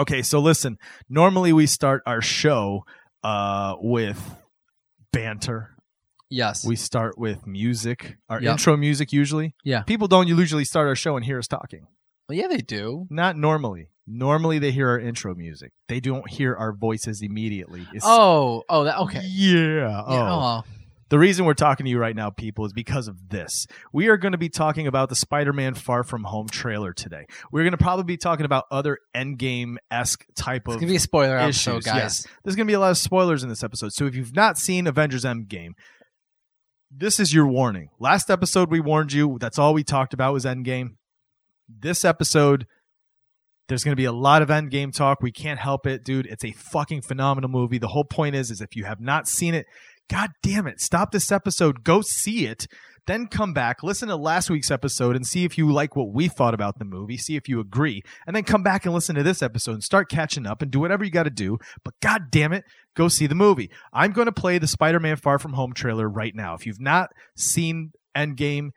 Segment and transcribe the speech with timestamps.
[0.00, 0.78] Okay, so listen.
[1.08, 2.84] Normally we start our show
[3.22, 4.18] uh, with
[5.12, 5.76] banter.
[6.30, 6.64] Yes.
[6.64, 8.52] We start with music, our Yep.
[8.52, 9.54] intro music usually.
[9.64, 9.82] Yeah.
[9.82, 11.86] People don't usually start our show and hear us talking.
[12.28, 13.06] well, yeah, they do.
[13.10, 13.88] Not normally.
[14.06, 15.72] Normally they hear our intro music.
[15.88, 17.80] They don't hear our voices immediately.
[17.82, 19.22] It's- Oh, oh, that okay.
[19.24, 20.02] Yeah.
[20.06, 20.14] Oh.
[20.14, 20.64] Yeah, oh.
[21.10, 23.66] The reason we're talking to you right now, people, is because of this.
[23.92, 27.26] We are going to be talking about the Spider Man Far From Home trailer today.
[27.50, 30.96] We're going to probably be talking about other Endgame esque type It's of gonna be
[30.96, 31.84] a spoiler episode, issues.
[31.84, 31.96] guys.
[31.96, 32.26] Yes.
[32.44, 33.92] There's going to be a lot of spoilers in this episode.
[33.92, 35.72] So if you've not seen Avengers Endgame,
[36.92, 37.90] this is your warning.
[37.98, 39.36] Last episode, we warned you.
[39.40, 40.90] That's all we talked about was Endgame.
[41.68, 42.68] This episode,
[43.66, 45.22] there's going to be a lot of Endgame talk.
[45.22, 46.26] We can't help it, dude.
[46.26, 47.78] It's a fucking phenomenal movie.
[47.78, 49.66] The whole point is, is if you have not seen it,
[50.10, 52.66] god damn it, stop this episode, go see it,
[53.06, 56.28] then come back, listen to last week's episode, and see if you like what we
[56.28, 57.16] thought about the movie.
[57.16, 60.10] See if you agree, and then come back and listen to this episode and start
[60.10, 61.58] catching up and do whatever you got to do.
[61.84, 62.64] But god damn it,
[62.96, 63.70] go see the movie.
[63.92, 66.54] I'm going to play the Spider-Man Far From Home trailer right now.
[66.54, 68.70] If you've not seen Endgame,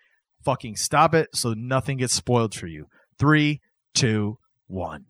[0.45, 2.86] fucking stop it so nothing gets spoiled for you.
[3.20, 3.59] Three,
[3.94, 4.38] two,
[4.68, 5.06] one.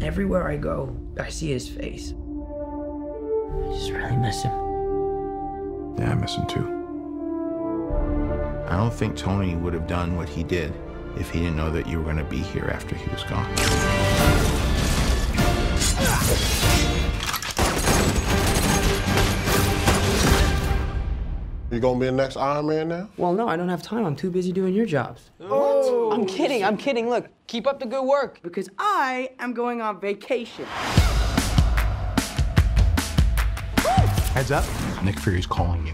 [0.00, 2.12] Everywhere I go, I see his face.
[2.12, 4.71] I just really miss him.
[5.98, 6.66] Yeah, I miss him too.
[8.68, 10.72] I don't think Tony would have done what he did
[11.16, 13.48] if he didn't know that you were going to be here after he was gone.
[21.70, 23.08] You gonna be the next Iron Man now?
[23.16, 24.04] Well, no, I don't have time.
[24.04, 25.30] I'm too busy doing your jobs.
[25.38, 25.50] What?
[25.50, 26.10] Oh.
[26.12, 27.08] I'm kidding, I'm kidding.
[27.08, 28.40] Look, keep up the good work.
[28.42, 30.66] Because I am going on vacation.
[34.34, 34.64] Heads up.
[35.04, 35.92] Nick Fury's calling you.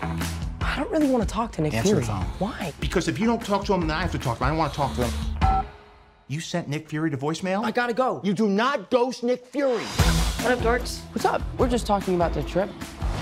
[0.00, 2.00] I don't really want to talk to Nick Answer Fury.
[2.00, 2.24] the phone.
[2.38, 2.72] Why?
[2.80, 4.46] Because if you don't talk to him, then I have to talk to him.
[4.46, 5.66] I don't want to talk to him.
[6.28, 7.64] You sent Nick Fury to voicemail?
[7.64, 8.20] I gotta go.
[8.24, 9.84] You do not ghost Nick Fury.
[9.84, 11.00] What up, dorks?
[11.12, 11.40] What's up?
[11.56, 12.68] We're just talking about the trip.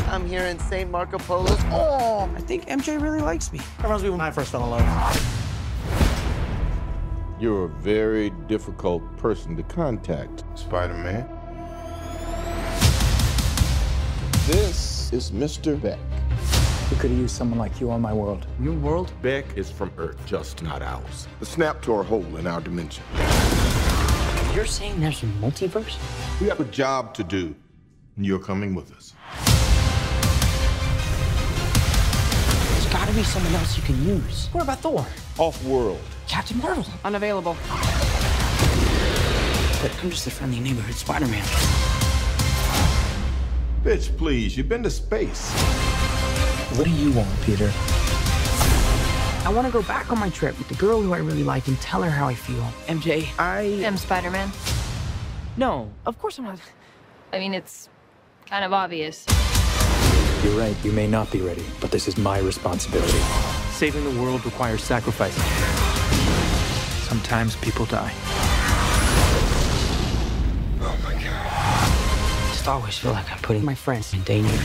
[0.08, 0.90] I'm here in St.
[0.90, 1.58] Marco Polo's.
[1.66, 3.60] Oh, I think MJ really likes me.
[3.82, 5.40] Reminds me when I first fell in love.
[7.40, 10.44] You're a very difficult person to contact.
[10.54, 11.28] Spider-Man.
[14.46, 15.80] This is Mr.
[15.80, 16.00] Beck.
[16.90, 18.48] We could have used someone like you on my world.
[18.60, 19.12] Your world?
[19.22, 21.28] Beck is from Earth, just not ours.
[21.38, 23.04] The snap to our hole in our dimension.
[24.52, 25.96] You're saying there's a multiverse?
[26.40, 27.54] We have a job to do,
[28.16, 29.14] and you're coming with us.
[32.72, 34.48] There's gotta be someone else you can use.
[34.50, 35.06] What about Thor?
[35.38, 36.00] Off-world.
[36.26, 36.84] Captain Marvel?
[37.04, 37.56] Unavailable.
[39.80, 41.44] But I'm just a friendly neighborhood Spider-Man.
[43.84, 45.52] Bitch, please, you've been to space.
[46.72, 47.70] What do you want, Peter?
[49.44, 51.68] I want to go back on my trip with the girl who I really like
[51.68, 52.62] and tell her how I feel.
[52.86, 54.50] MJ, I am Spider Man.
[55.58, 56.60] No, of course I'm not.
[57.34, 57.90] I mean, it's
[58.46, 59.26] kind of obvious.
[60.42, 63.18] You're right, you may not be ready, but this is my responsibility.
[63.72, 65.36] Saving the world requires sacrifice.
[67.06, 68.14] Sometimes people die.
[72.64, 74.56] Just always feel like I'm putting my friends in danger.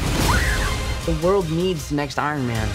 [1.06, 2.70] The world needs the next Iron Man.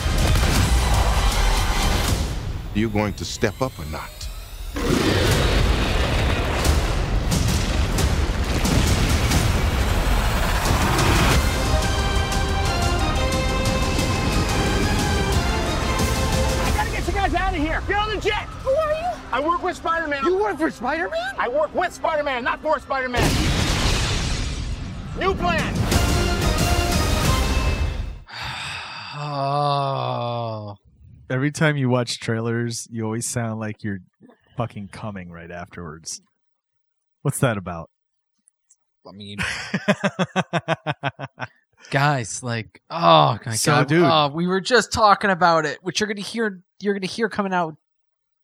[2.75, 4.11] Are you going to step up or not?
[16.61, 17.83] I gotta get you guys out of here.
[17.89, 18.45] Get on the jet.
[18.63, 19.19] Who are you?
[19.33, 20.23] I work with Spider-Man.
[20.27, 21.35] You work for Spider-Man?
[21.39, 23.64] I work with Spider-Man, not for Spider-Man.
[25.19, 25.75] New plan.
[29.17, 30.77] Oh.
[31.31, 34.01] Every time you watch trailers, you always sound like you're
[34.57, 36.21] fucking coming right afterwards.
[37.23, 37.91] What's that about?
[39.07, 39.39] I mean,
[41.91, 46.01] guys, like, oh my So, god, dude- oh, we were just talking about it, which
[46.01, 46.61] you're gonna hear.
[46.81, 47.77] You're gonna hear coming out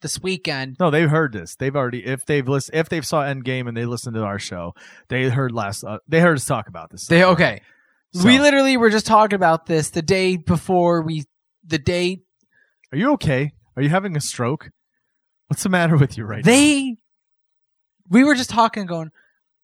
[0.01, 0.77] this weekend.
[0.79, 1.55] No, they've heard this.
[1.55, 4.73] They've already if they've listened if they've saw Endgame and they listened to our show,
[5.09, 7.07] they heard last uh, they heard us talk about this.
[7.07, 7.61] They okay.
[8.13, 11.23] So- We literally were just talking about this the day before we,
[11.65, 12.19] the day
[12.91, 13.51] Are you okay?
[13.77, 14.69] Are you having a stroke?
[15.47, 16.51] What's the matter with you right now?
[16.51, 16.95] they,
[18.09, 19.11] we were just talking, going,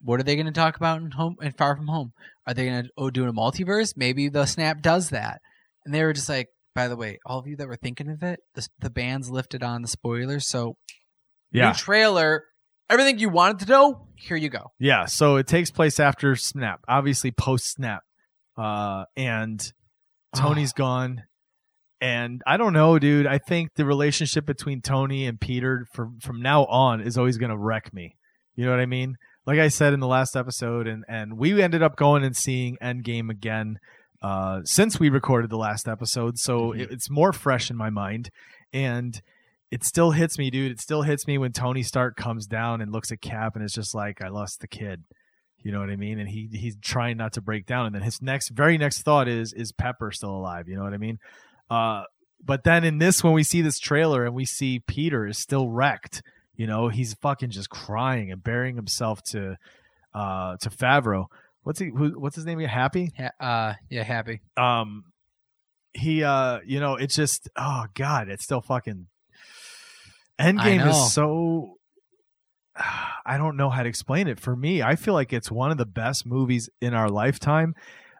[0.01, 2.13] what are they going to talk about in home and Far From Home?
[2.45, 3.95] Are they going to oh do a multiverse?
[3.97, 5.41] Maybe the Snap does that.
[5.85, 6.47] And they were just like,
[6.77, 9.63] by the way, all of you that were thinking of it, the the band's lifted
[9.63, 10.75] on the spoilers, so
[11.51, 11.69] Yeah.
[11.69, 12.43] new trailer,
[12.87, 14.67] everything you wanted to know, here you go.
[14.79, 18.03] Yeah, so it takes place after Snap, obviously post Snap,
[18.57, 19.59] uh, and
[20.35, 21.23] Tony's gone,
[21.99, 23.25] and I don't know, dude.
[23.25, 27.57] I think the relationship between Tony and Peter from from now on is always gonna
[27.57, 28.15] wreck me.
[28.55, 29.15] You know what I mean?
[29.47, 32.77] like I said in the last episode, and and we ended up going and seeing
[32.83, 33.77] Endgame again
[34.21, 36.79] uh, since we recorded the last episode, so Mhm.
[36.81, 38.29] it, it's more fresh in my mind,
[38.73, 39.21] and
[39.69, 40.71] it still hits me, dude.
[40.71, 43.73] It still hits me when Tony Stark comes down and looks at Cap and is
[43.73, 45.03] just like, "I lost the kid."
[45.63, 46.19] You know what I mean?
[46.19, 49.27] And he he's trying not to break down, and then his next very next thought
[49.27, 51.19] is, "Is Pepper still alive?" You know what I mean?
[51.69, 52.03] Uh,
[52.43, 55.69] but then in this, when we see this trailer and we see Peter is still
[55.69, 56.21] wrecked,
[56.55, 59.57] you know, he's fucking just crying and burying himself to
[60.13, 61.25] uh to Favreau.
[61.63, 61.87] What's he?
[61.87, 62.59] Who, what's his name?
[62.59, 62.69] again?
[62.69, 63.11] Happy.
[63.17, 64.41] Ha- uh, yeah, happy.
[64.55, 65.05] Um,
[65.93, 69.07] he uh, you know, it's just oh god, it's still fucking.
[70.39, 71.77] Endgame is so.
[73.25, 74.39] I don't know how to explain it.
[74.39, 77.75] For me, I feel like it's one of the best movies in our lifetime.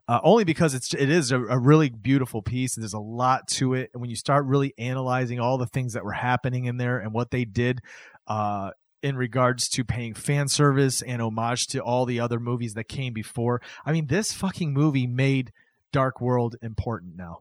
[0.10, 2.76] Uh, only because it's it is a, a really beautiful piece.
[2.76, 6.06] There's a lot to it, and when you start really analyzing all the things that
[6.06, 7.82] were happening in there and what they did,
[8.26, 8.72] uh,
[9.04, 13.14] in regards to paying fan service and homage to all the other movies that came
[13.14, 13.62] before.
[13.86, 15.52] I mean, this fucking movie made
[15.94, 17.40] Dark World important now.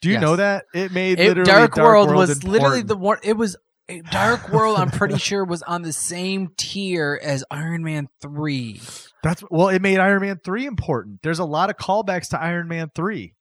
[0.00, 0.22] Do you Yes.
[0.22, 2.52] know that it made It, literally Dark, World was important.
[2.52, 3.18] literally the one.
[3.22, 3.56] It was
[3.88, 4.78] eh, Dark World.
[4.78, 8.80] I'm pretty sure was on the same tier as Iron Man three.
[9.22, 11.20] That's well, it made Iron Man three important.
[11.22, 13.34] There's a lot of callbacks to Iron Man three.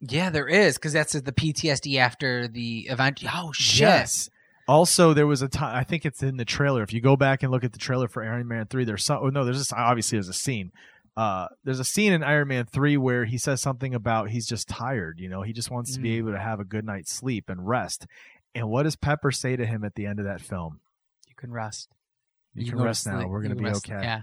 [0.00, 3.22] Yeah, there is because that's the PTSD after the event.
[3.32, 3.80] Oh shit!
[3.80, 4.28] Yes.
[4.66, 5.76] Also, there was a time.
[5.76, 6.82] I think it's in the trailer.
[6.82, 9.18] If you go back and look at the trailer for Iron Man three, there's some.
[9.22, 10.72] Oh no, there's just obviously there's a scene.
[11.16, 14.68] Uh, there's a scene in Iron Man three where he says something about he's just
[14.68, 15.18] tired.
[15.20, 16.18] You know, he just wants to be Mm.
[16.18, 18.06] able to have a good night's sleep and rest.
[18.54, 20.80] And what does Pepper say to him at the end of that film?
[21.28, 21.88] You can rest.
[22.54, 23.18] You, can rest now.
[23.18, 23.28] sleep.
[23.28, 23.88] We're gonna be rest.
[23.90, 24.00] okay.
[24.02, 24.22] Yeah.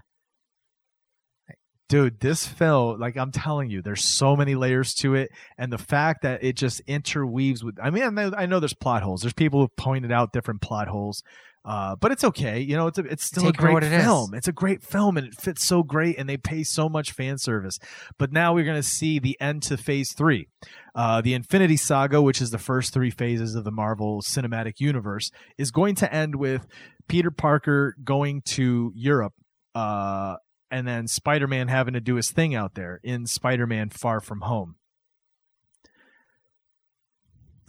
[1.91, 5.77] Dude this film like i'm telling you there's so many layers to it and the
[5.77, 9.21] fact that it just interweaves with i mean i know, I know there's plot holes.
[9.21, 11.21] There's people who've pointed out different plot holes
[11.65, 14.03] uh, but it's okay you know it's a, it's still Take a great it is.
[14.03, 14.33] film.
[14.33, 17.37] It's a great film and it fits so great and they pay so much fan
[17.37, 17.77] service.
[18.17, 20.47] But now we're going to see the end to phase three
[20.95, 25.29] uh, the infinity saga which is the first three phases of the marvel cinematic universe
[25.57, 26.67] is going to end with
[27.07, 29.33] peter parker going to europe
[29.75, 30.35] uh,
[30.71, 34.75] and then Spider-Man having to do his thing out there in Spider-Man Far From Home.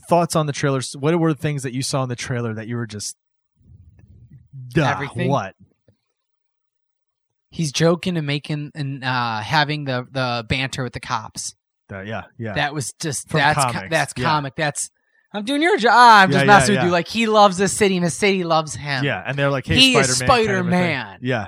[0.08, 0.96] Thoughts on the trailers?
[0.96, 3.16] What were the things that you saw in the trailer that you were just
[4.68, 5.30] Duh, Everything.
[5.30, 5.54] What?
[7.50, 11.54] He's joking and making and uh, having the the banter with the cops.
[11.92, 12.54] Uh, yeah, yeah.
[12.54, 14.24] That was just From that's co- that's yeah.
[14.24, 14.54] comic.
[14.56, 14.90] That's
[15.34, 15.92] I'm doing your job.
[15.94, 16.86] I'm Yeah, just yeah, messing with yeah.
[16.86, 16.92] you.
[16.92, 19.04] Like he loves the city and the city loves him.
[19.04, 20.36] yeah, and they're like, "Hey, He Spider-Man." is kind of.
[20.46, 21.18] Spider-Man.
[21.22, 21.46] yeah,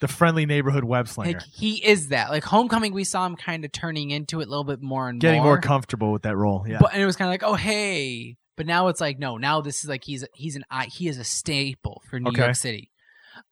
[0.00, 2.30] the friendly neighborhood web slinger, Like he is that.
[2.30, 5.20] Like Homecoming, we saw him kind of turning into it a little bit more and
[5.20, 6.64] getting more, more comfortable with that role.
[6.68, 8.36] Yeah, But and it was kind of like, oh hey.
[8.56, 9.36] But now it's like, no.
[9.36, 12.42] Now this is like he's he's an he is a staple for New Okay.
[12.42, 12.90] York City.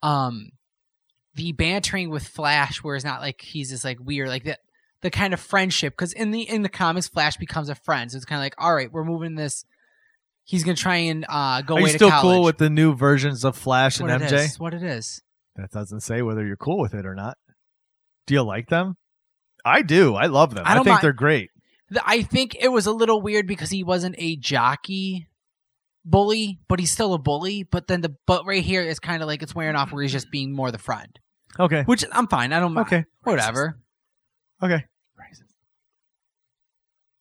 [0.03, 0.49] Um,
[1.35, 4.59] the bantering with Flash, where it's not like he's just like weird, like that
[5.01, 5.93] the kind of friendship.
[5.93, 8.55] Because in the in the comics, Flash becomes a friend, so it's kind of like,
[8.57, 9.63] all right, we're moving this.
[10.43, 13.43] He's gonna try and uh, go Are away you still cool with the new versions
[13.45, 14.45] of Flash what and MJ?
[14.45, 15.21] is, what it is.
[15.57, 17.37] That doesn't say whether you're cool with it or not.
[18.27, 18.95] Do you like them?
[19.65, 20.15] I do.
[20.15, 20.63] I love them.
[20.65, 21.49] I I, think mind- they're great.
[22.05, 25.27] I think it was a little weird because he wasn't a jockey
[26.05, 27.63] bully, but he's still a bully.
[27.63, 30.11] But then the but right here is kind of like it's wearing off where he's
[30.11, 31.17] just being more the friend,
[31.59, 31.83] Okay.
[31.83, 32.51] which I'm fine.
[32.53, 32.87] I don't mind.
[32.87, 33.05] Okay.
[33.23, 33.79] whatever.
[34.61, 34.83] Okay.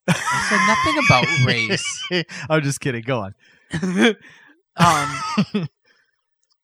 [0.09, 2.25] I said nothing about race.
[2.51, 3.03] I'm just kidding.
[3.03, 3.35] Go on.
[4.79, 5.69] Um,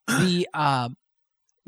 [0.07, 0.97] the um,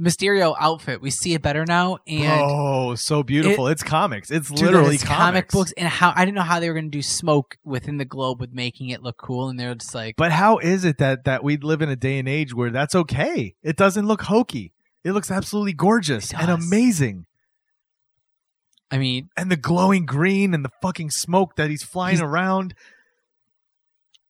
[0.00, 3.68] Mysterio outfit we see it better now, and oh, so beautiful.
[3.68, 4.28] it's comics.
[4.30, 5.18] It's Dude, literally it's comics.
[5.20, 7.98] comic books, and how I didn't know how they were going to do smoke within
[7.98, 10.98] the globe with making it look cool, and they're just like, But how is it
[10.98, 13.54] that that we live in a day and age where that's okay?
[13.62, 14.72] It doesn't look hokey.
[15.04, 17.26] It looks absolutely gorgeous and amazing.
[18.90, 22.74] I mean, And the glowing green and the fucking smoke that he's flying He's- around.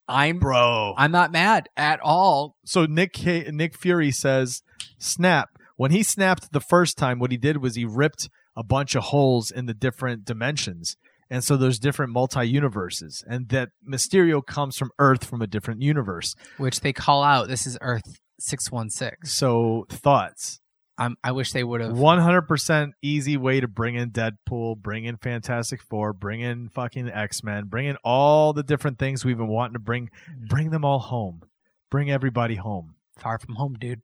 [0.07, 0.95] I'm Bro.
[0.99, 2.57] I'm not mad at all.
[2.67, 4.63] so Nick Nick Fury says,
[4.99, 8.95] "Snap." When he snapped the first time, what he did was he ripped a bunch
[8.95, 10.97] of holes in the different dimensions,
[11.29, 15.83] and so there's different multi universes, and that Mysterio comes from Earth from a different
[15.83, 16.35] universe.
[16.59, 17.49] Which they call out.
[17.49, 19.33] This is Earth six one six.
[19.33, 20.61] So thoughts?
[20.97, 21.17] I'm.
[21.25, 21.99] I wish they would have.
[21.99, 26.69] One hundred percent easy way to bring in Deadpool, bring in Fantastic Four, bring in
[26.69, 30.07] fucking X Men, bring in all the different things we've been wanting to bring.
[30.07, 30.47] Mm-hmm.
[30.47, 31.43] Bring them all home.
[31.91, 32.95] Bring everybody home.
[33.19, 34.03] Far from home, dude.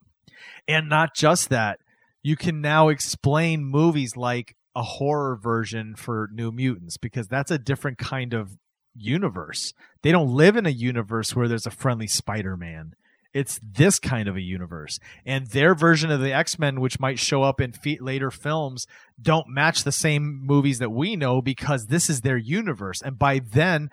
[0.67, 1.79] And not just that,
[2.23, 7.59] you can now explain movies like a horror version for New Mutants because that's a
[7.59, 8.57] different kind of
[8.95, 9.73] universe.
[10.03, 12.95] They don't live in a universe where there's a friendly Spider Man
[13.33, 14.99] It's this kind of a universe.
[15.25, 18.87] And their version of the X Men, which might show up in fe- later films,
[19.21, 23.01] don't match the same movies that we know because this is their universe.
[23.03, 23.91] And by then,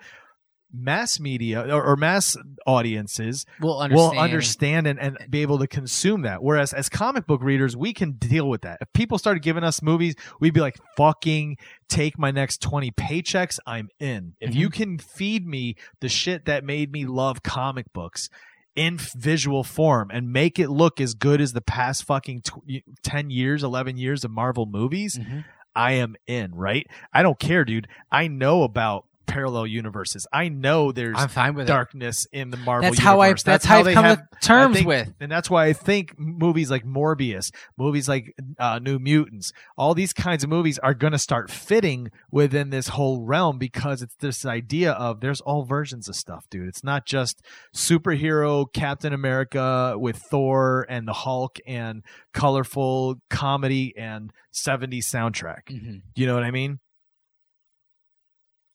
[0.72, 4.12] mass media or, or mass audiences We'll understand.
[4.16, 6.42] will understand and, and be able to consume that.
[6.42, 8.78] Whereas as comic book readers, we can deal with that.
[8.80, 11.56] If people started giving us movies, we'd be like, fucking
[11.88, 14.34] take my next 20 paychecks, I'm in.
[14.40, 18.28] If you can feed me the shit that made me love comic books
[18.76, 23.30] in visual form and make it look as good as the past fucking tw- 10
[23.30, 25.44] years, 11 years of Marvel movies, Mhm.
[25.74, 26.86] I am in, right?
[27.12, 27.88] I don't care, dude.
[28.12, 30.26] I know about parallel universes.
[30.32, 31.68] I know there's I'm fine with it.
[31.68, 33.26] darkness in the Marvel That's how I.
[33.26, 33.42] universe.
[33.44, 35.14] That's, how I've they come have- to terms think- with.
[35.20, 40.12] and that's why I think movies like Morbius, movies like uh, New Mutants, all these
[40.12, 44.44] kinds of movies are going to start fitting within this whole realm because it's this
[44.44, 46.66] idea of there's all versions of stuff, dude.
[46.68, 47.40] It's not just
[47.74, 52.02] superhero Captain America with Thor and the Hulk and
[52.34, 55.64] colorful comedy and 70s soundtrack.
[55.70, 56.02] Mhm.
[56.16, 56.80] You know what I mean?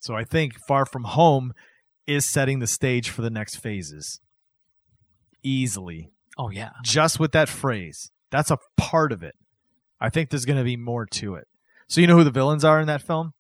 [0.04, 1.54] So I think Far From Home
[2.06, 4.20] is setting the stage for the next phases
[5.44, 6.72] easily Oh yeah.
[6.84, 8.12] just with that phrase.
[8.30, 9.36] That's a part of it.
[10.02, 11.48] I think there's going to be more to it.
[11.88, 13.32] So you know who the villains are in that film?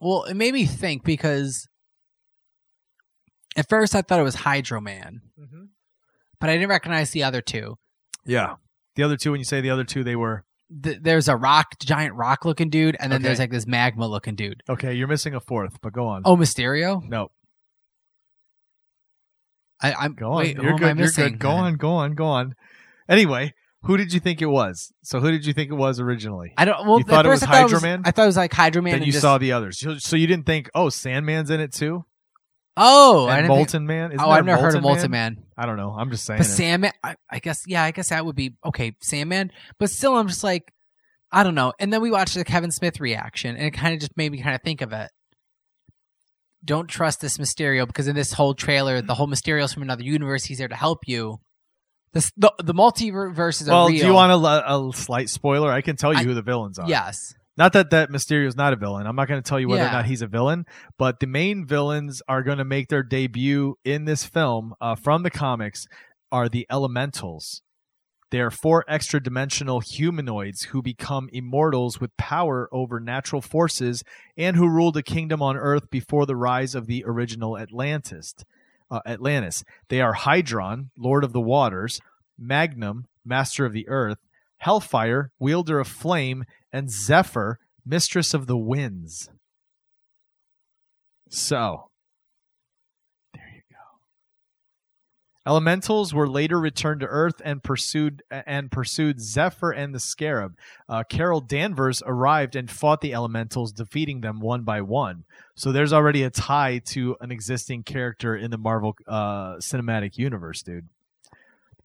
[0.00, 1.66] Well, it made me think because
[3.56, 5.64] at first I thought it was Hydro Man, mm-hmm.
[6.38, 7.78] but I didn't recognize the other two.
[8.24, 8.54] Yeah.
[8.94, 10.44] The other two, when you say the other two, they were
[10.82, 13.28] Th- there's a rock, giant rock looking dude, and then Okay.
[13.28, 14.62] there's like this magma looking dude.
[14.68, 14.94] okay.
[14.94, 16.22] You're missing a fourth, but go on.
[16.24, 17.02] Oh, Mysterio.
[17.08, 17.30] no,
[19.82, 20.38] I, I'm go on.
[20.38, 20.86] Wait, you're am I good.
[20.86, 21.38] You're missing good.
[21.38, 21.58] Go then?
[21.60, 21.74] on.
[21.76, 22.14] Go on.
[22.14, 22.54] Go on.
[23.08, 24.92] Anyway, who did you think it was?
[25.02, 26.52] So who did you think it was originally?
[26.56, 26.86] I don't.
[26.86, 28.02] Well, You at thought it first was I thought Hydro Man?
[28.04, 28.92] I thought it was like Hydro Man.
[28.92, 29.78] then and you just- saw the others.
[29.78, 32.04] So, so you didn't think, oh, Sandman's in it too?
[32.76, 34.12] Oh, I and Molten Man?
[34.12, 35.38] Isn't oh, I've never heard of Molten Molten Man.
[35.56, 35.94] I don't know.
[35.96, 36.38] I'm just saying.
[36.38, 36.50] But it.
[36.50, 38.94] Sandman, I, I guess, yeah, I guess that would be okay.
[39.00, 40.72] Sandman, but still, I'm just like,
[41.32, 41.72] I don't know.
[41.78, 44.42] And then we watched the Kevin Smith reaction, and it kind of just made me
[44.42, 45.10] kind of think of it.
[46.64, 50.44] Don't trust this Mysterio because in this whole trailer, the whole Mysterio's from another universe.
[50.44, 51.40] He's there to help you.
[52.12, 55.70] This, the the multiverse is well, do you want a, a slight spoiler?
[55.70, 56.88] I can tell you I- who the villains are.
[56.88, 57.34] Yes.
[57.56, 59.06] Not that that Mysterio is not a villain.
[59.06, 60.66] I'm not going to tell you whether or not he's a villain,
[60.98, 65.22] but the main villains are going to make their debut in this film uh, from
[65.22, 65.86] the comics
[66.30, 67.62] are the Elementals.
[68.30, 74.02] They are four extra dimensional humanoids who become immortals with power over natural forces
[74.36, 78.34] and who ruled a kingdom on Earth before the rise of the original Atlantis.
[78.90, 79.64] Uh, Atlantis.
[79.88, 82.00] They are Hydron, Lord of the Waters,
[82.38, 84.18] Magnum, Master of the Earth,
[84.58, 86.44] Hellfire, Wielder of Flame,
[86.76, 89.30] and Zephyr, Mistress of the Winds.
[91.30, 91.88] So,
[93.32, 95.50] there you go.
[95.50, 100.54] Elementals were later returned to Earth and pursued and pursued Zephyr and the Scarab.
[100.86, 105.24] Uh, Carol Danvers arrived and fought the Elementals, defeating them one by one.
[105.54, 110.62] So there's already a tie to an existing character in the Marvel uh, cinematic universe,
[110.62, 110.88] dude.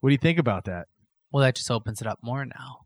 [0.02, 0.88] What do you think about that?
[1.32, 2.80] Well, that just opens it up more now.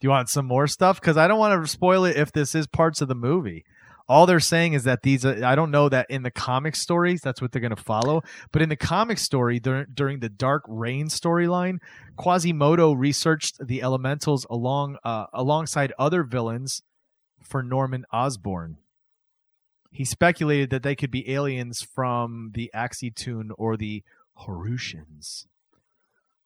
[0.00, 1.00] Do you want some more stuff?
[1.00, 3.64] Because I don't want to spoil it if this is parts of the movie.
[4.08, 7.20] All they're saying is that these, are, I don't know that in the comic stories,
[7.20, 8.22] that's what they're going to follow.
[8.50, 11.78] But in the comic story, dur- during the Dark Reign storyline,
[12.16, 16.82] Quasimodo researched the elementals along uh, alongside other villains
[17.42, 18.78] for Norman Osborn.
[19.92, 24.02] He speculated that they could be aliens from the Axi-Tun or the
[24.40, 25.46] Horusians.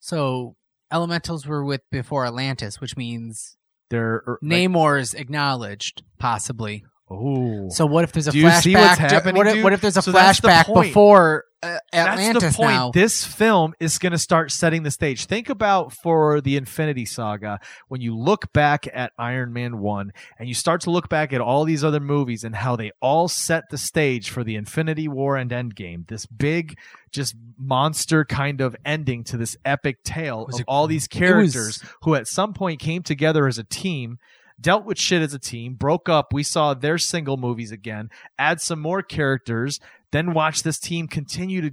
[0.01, 0.57] So
[0.95, 3.57] elementals were with before Atlantis, which means
[3.91, 6.85] They're er, Namor's acknowledged, possibly.
[7.11, 8.63] Oh, So what if there's a Do you flashback?
[8.63, 12.57] see what's happening, what, if, what if there's a So flashback before uh, Atlantis That's
[12.57, 12.75] the point.
[12.75, 12.91] now?
[12.93, 15.25] This film is going to start setting the stage.
[15.27, 17.59] Think about for the Infinity Saga
[17.89, 21.41] when you look back at Iron Man 1 and you start to look back at
[21.41, 25.37] all these other movies and how they all set the stage for the Infinity War
[25.37, 26.07] and Endgame.
[26.07, 26.77] This big
[27.13, 31.83] just monster kind of ending to this epic tale of all these it was- characters
[32.03, 34.19] who at some point came together as a team
[34.61, 36.33] dealt with shit as a team, broke up.
[36.33, 39.81] We saw their single movies again, add some more characters,
[40.13, 41.71] then watch this team continue to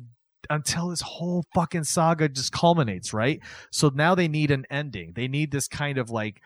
[0.49, 3.39] until this whole fucking saga just culminates, right?
[3.71, 5.13] So now they need an ending.
[5.15, 6.41] They need this kind of like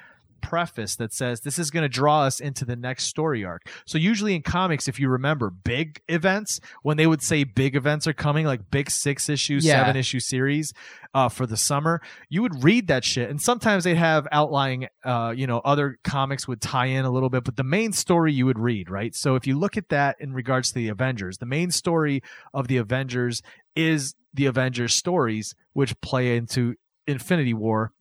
[0.45, 3.63] preface that says this is going to draw us into the next story arc.
[3.87, 8.05] So usually in comics, if you remember big events, when they would say big events
[8.05, 9.79] are coming, like big six issue, Yeah.
[9.83, 10.71] seven issue series
[11.15, 11.99] uh, for the summer,
[12.29, 13.29] you would read that shit.
[13.29, 17.29] And sometimes they'd have outlying, uh, you know, other comics would tie in a little
[17.29, 19.15] bit, but the main story you would read, right?
[19.15, 22.21] So if you look at that in regards to the Avengers, the main story
[22.53, 23.41] of the Avengers
[23.75, 26.75] is the Avengers stories, which play into
[27.07, 27.91] Infinity War.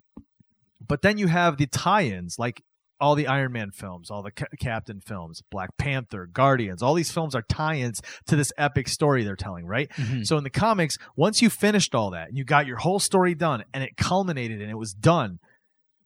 [0.86, 2.62] But then you have the tie-ins, like
[3.00, 6.82] all the Iron Man films, all the Ca- Captain films, Black Panther, Guardians.
[6.82, 9.90] All these films are tie-ins to this epic story they're telling, right?
[9.90, 10.24] Mhm.
[10.26, 13.34] So in the comics, once you finished all that and you got your whole story
[13.34, 15.38] done and it culminated and it was done,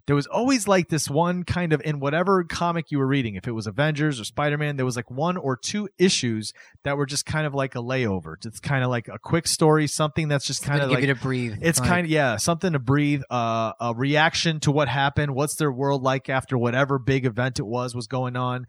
[0.09, 3.47] there was always like this one kind of in whatever comic you were reading, if
[3.47, 7.05] it was Avengers or Spider Man, there was like one or two issues that were
[7.05, 8.35] just kind of like a layover.
[8.47, 11.15] It's kind of like a quick story, something that's just kind of like give you
[11.15, 11.59] to breathe.
[11.61, 13.21] it's Like, kind of yeah, something to breathe.
[13.29, 15.35] Uh, a reaction to what happened.
[15.35, 18.67] What's their world like after whatever big event it was was going on.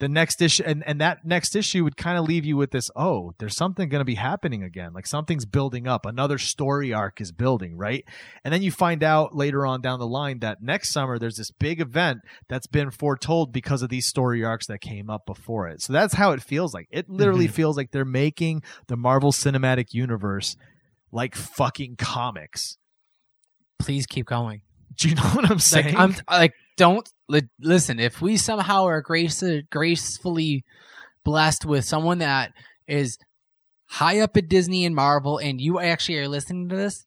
[0.00, 2.90] The next issue, and and that next issue would kind of leave you with this.
[2.96, 4.92] Oh, there's something going to be happening again.
[4.94, 6.06] Like something's building up.
[6.06, 8.04] Another story arc is building, right?
[8.42, 11.50] And then you find out later on down the line that next summer there's this
[11.50, 15.82] big event that's been foretold because of these story arcs that came up before it.
[15.82, 16.88] So that's how it feels like.
[16.90, 17.52] It literally Mhm.
[17.52, 20.56] feels like they're making the Marvel Cinematic Universe
[21.12, 22.78] like fucking comics.
[23.78, 24.62] please keep going.
[24.98, 25.94] Do you know what I'm saying?
[25.94, 28.00] Like I'm like don't li- listen.
[28.00, 30.64] If we somehow are grace, gracefully
[31.24, 32.52] blessed with someone that
[32.88, 33.18] is
[33.84, 37.04] high up at Disney and Marvel, and you actually are listening to this,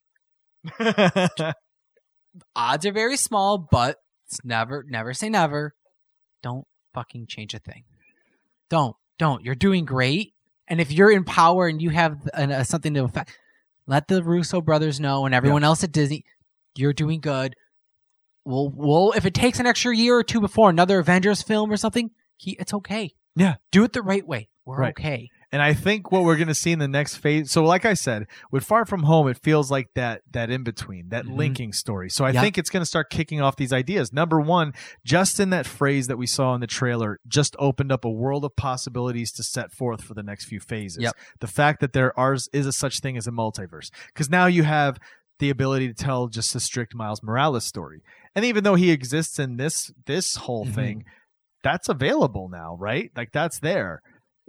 [2.54, 3.96] odds are very small, but
[4.28, 5.74] it's never, never say never.
[6.40, 7.82] Don't fucking change a thing.
[8.70, 9.44] Don't, don't.
[9.44, 10.34] You're doing great,
[10.68, 13.36] and if you're in power and you have an, uh, something to affect,
[13.88, 16.24] let the Russo brothers know and everyone else at Disney,
[16.76, 17.56] you're doing good.
[18.44, 21.76] We'll, we'll, if it takes an extra year or two before another Avengers film or
[21.76, 23.14] something, he, it's okay.
[23.36, 23.56] Yeah.
[23.72, 24.48] Do it the right way.
[24.66, 24.94] We're Right.
[24.98, 25.28] okay.
[25.52, 27.52] and I think what we're gonna see in the next phase.
[27.52, 31.10] So, like I said, with Far From Home, it feels like that that in between,
[31.10, 31.36] that Mhm.
[31.36, 32.10] linking story.
[32.10, 32.42] So I Yep.
[32.42, 34.12] think it's gonna start kicking off these ideas.
[34.12, 34.72] Number one,
[35.04, 38.44] just in that phrase that we saw in the trailer, just opened up a world
[38.44, 41.02] of possibilities to set forth for the next few phases.
[41.04, 41.14] Yep.
[41.40, 44.64] The fact that there are is a such thing as a multiverse, because now you
[44.64, 44.98] have
[45.38, 48.00] the ability to tell just a strict Miles Morales story.
[48.34, 50.74] And even though he exists in this this whole Mhm.
[50.74, 51.04] thing,
[51.62, 53.10] that's available now, right?
[53.16, 54.02] Like that's there.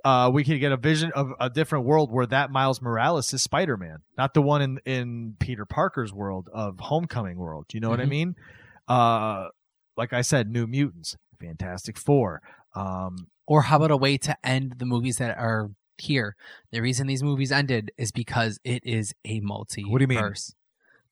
[0.04, 3.41] Uh, we could get a vision of a different world where that Miles Morales is
[3.41, 7.65] Spider Man, not the one in in Peter Parker's world of Homecoming world.
[7.74, 8.10] You know what I Mhm.
[8.10, 8.36] mean?
[8.88, 9.48] Uh,
[9.98, 12.41] like I said, New Mutants, Fantastic Four.
[12.76, 15.69] Um, Or how about a way to end the movies that are
[16.00, 16.36] here?
[16.71, 19.84] The reason these movies ended is because it is a multi.
[19.84, 20.34] What do you mean?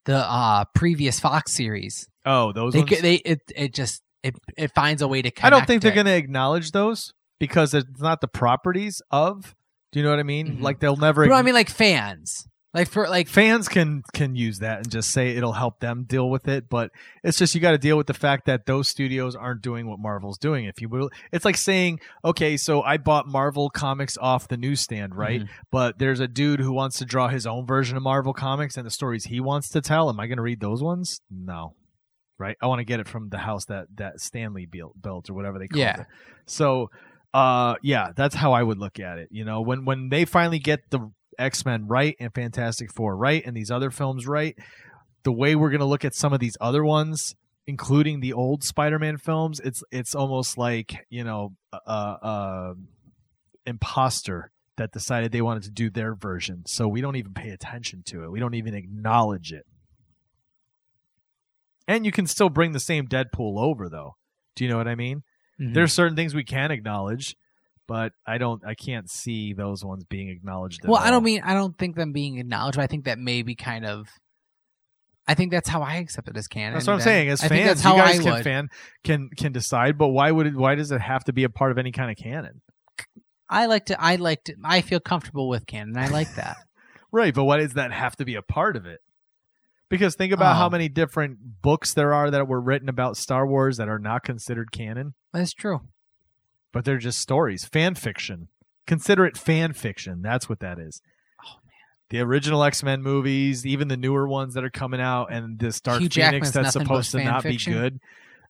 [0.06, 2.08] The uh, previous Fox series.
[2.26, 3.02] oh, those They, ones.
[3.02, 5.32] they it it just it it finds a way to.
[5.32, 9.56] Connect I don't think they're going to acknowledge those because it's not the properties of.
[9.92, 10.58] Do you know what I mean?
[10.58, 10.62] Mhm.
[10.62, 11.28] Like they'll never.
[11.28, 15.12] But I mean, like fans, like for like fans can can use that and just
[15.12, 16.90] say it'll help them deal with it but
[17.24, 20.00] it's just you got to deal with the fact that those studios aren't doing what
[20.00, 20.66] marvel's doing.
[20.66, 25.16] If you will it's like saying okay so i bought marvel comics off the newsstand
[25.16, 25.42] right?
[25.42, 25.50] Mhm.
[25.72, 28.86] but there's a dude who wants to draw his own version of marvel comics and
[28.86, 30.10] the stories he wants to tell.
[30.10, 31.22] Am i going to read those ones?
[31.30, 31.76] No.
[32.40, 32.58] Right?
[32.62, 35.60] I want to get it from the house that that stanley built, built or whatever
[35.60, 36.02] they call Yeah.
[36.02, 36.08] it.
[36.48, 36.90] So
[37.36, 39.62] uh yeah that's how i would look at it you know?
[39.62, 43.92] When when they finally get the x-men right and fantastic four right and these other
[43.92, 44.58] films right
[45.24, 48.64] the way we're going to look at some of these other ones including the old
[48.64, 52.74] spider-man films it's it's almost like you know a, a
[53.66, 56.64] imposter that decided they wanted to do their version.
[56.66, 58.32] So we don't even pay attention to it.
[58.32, 59.66] We don't even acknowledge it.
[61.88, 64.16] And you can still bring the same deadpool over though.
[64.56, 65.24] Do you know what i mean?
[65.62, 65.76] Mhm.
[65.76, 67.36] there's certain things we can acknowledge
[67.88, 71.54] but i don't i can't see those ones being acknowledged Well, I don't mean I
[71.54, 72.78] don't think them being acknowledged.
[72.78, 74.08] But I think that maybe kind of.
[75.26, 76.74] I think that's how I accept it as canon.
[76.74, 77.30] That's what I'm saying.
[77.30, 78.44] As I fans, you guys I can would.
[78.44, 78.70] fan
[79.06, 80.56] can can decide, but why would it?
[80.56, 82.62] Why does it have to be a part of any kind of canon?
[83.50, 84.02] I like to.
[84.02, 84.56] I like to.
[84.66, 85.98] I feel comfortable with canon.
[85.98, 86.58] I like that.
[87.16, 89.00] Right, but why does that have to be a part of it?
[89.88, 90.70] Because think about how Oh.
[90.72, 94.72] many different books there are that were written about Star Wars that are not considered
[94.72, 95.82] canon, That's true.
[96.74, 98.50] But they're just stories, fan fiction.
[98.86, 100.22] Consider it fan fiction.
[100.22, 101.02] That's what that is.
[101.46, 101.74] Oh man.
[102.10, 105.80] The original X Men movies, even the newer ones that are coming out, and this
[105.80, 107.72] Dark Hugh Phoenix that's supposed to not fiction?
[107.72, 108.00] be good.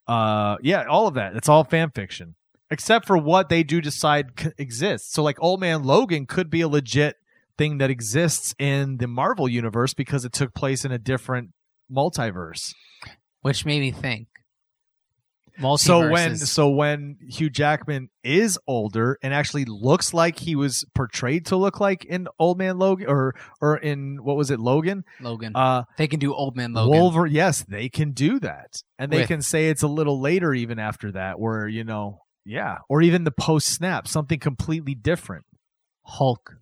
[0.08, 1.36] Uh, yeah, all of that.
[1.36, 2.34] It's all fan fiction,
[2.70, 5.12] except for what they do decide c- exists.
[5.12, 7.16] So, like Old Man Logan could be a legit
[7.56, 11.50] thing that exists in the Marvel universe because it took place in a different
[11.90, 12.74] multiverse.
[13.42, 14.28] Which made me think.
[15.78, 21.46] So when so when Hugh Jackman is older and actually looks like he was portrayed
[21.46, 25.04] to look like in Old Man Logan or or in what was it Logan?
[25.20, 26.98] Logan, Uh they can do Old Man Logan.
[26.98, 28.82] Wolver yes, they can do that.
[28.98, 32.22] And they With- can say it's a little later even after that where, you know,
[32.44, 35.44] yeah, or even the post snap, something completely different.
[36.04, 36.56] Hulk.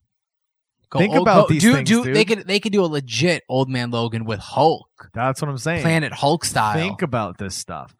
[0.90, 2.14] Go Think old- about go- these do, things, do, dude.
[2.14, 5.56] They could they could do a legit Old Man Logan with Hulk, That's what I'm
[5.56, 5.80] saying.
[5.82, 7.94] Planet Hulk style, Think about this stuff.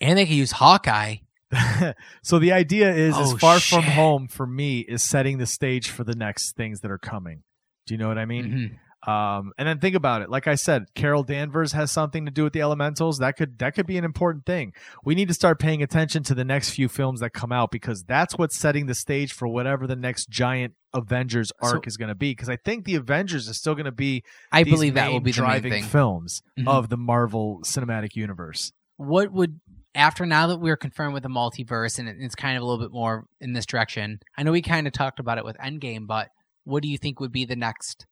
[0.00, 1.16] And they could use Hawkeye.
[2.22, 5.88] so the idea is is Oh, far from home for me is setting the stage
[5.88, 7.42] for the next things that are coming.
[7.86, 8.44] Do you know what I mean?
[8.44, 8.78] Mhm.
[9.08, 10.28] Um, and then think about it.
[10.28, 13.18] Like I said, Carol Danvers has something to do with the elementals.
[13.18, 14.72] That could that could be an important thing.
[15.04, 18.02] We need to start paying attention to the next few films that come out because
[18.02, 22.08] that's what's setting the stage for whatever the next giant Avengers arc So- is going
[22.08, 22.32] to be.
[22.32, 25.22] Because I think the Avengers is still going to be I believe that will main
[25.22, 25.84] be the main driving thing.
[25.84, 26.68] films Mhm.
[26.68, 28.72] of the Marvel Cinematic Universe.
[28.96, 29.60] What would
[29.98, 32.92] after now that we're confirmed with the multiverse and it's kind of a little bit
[32.92, 34.18] more in this direction?
[34.36, 36.28] I know we kind of talked about it with Endgame, but
[36.64, 38.06] what do you think would be the next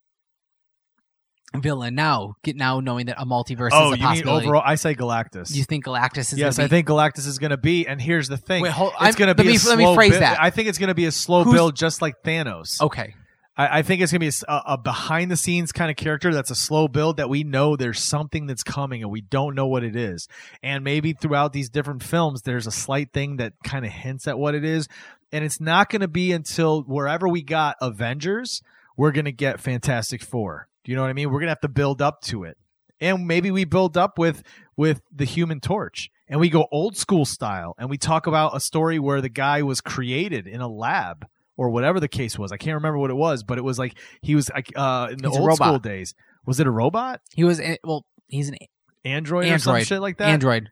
[1.54, 2.34] villain now?
[2.42, 4.46] Get now knowing that a multiverse oh, is a you mean possibility.
[4.46, 4.62] overall?
[4.64, 5.54] I say Galactus.
[5.54, 6.38] You think Galactus is?
[6.38, 7.86] yes, gonna I be, think Galactus is going to be.
[7.86, 9.78] And here's the thing: Wait, hold- I'm- it's going to let be me- a let
[9.78, 10.40] me slow phrase that.
[10.40, 12.80] I think it's going to be a slow Who's- build, just like Thanos.
[12.80, 13.14] Okay,
[13.56, 16.54] I, I think it's to be a behind the scenes kind of character that's a
[16.54, 19.96] slow build that we know there's something that's coming and we don't know what it
[19.96, 20.28] is.
[20.62, 24.38] And maybe throughout these different films, there's a slight thing that kind of hints at
[24.38, 24.88] what it is.
[25.32, 28.62] And it's not to be until wherever we got Avengers,
[28.96, 30.68] we're to get Fantastic Four.
[30.84, 31.30] Do you know what I mean?
[31.30, 32.56] We're to have to build up to it.
[33.00, 34.42] And maybe we build up with
[34.76, 38.60] with the Human Torch and we go old school style and we talk about a
[38.60, 42.52] story where the guy was created in a lab or whatever the case was.
[42.52, 45.18] I can't remember what it was, but it was like he was like uh, in
[45.18, 46.14] the He's old school days.
[46.46, 48.04] Was it a robot, he was in- well.
[48.28, 48.56] He's an
[49.04, 50.28] android, or some android, shit like that?
[50.28, 50.70] android.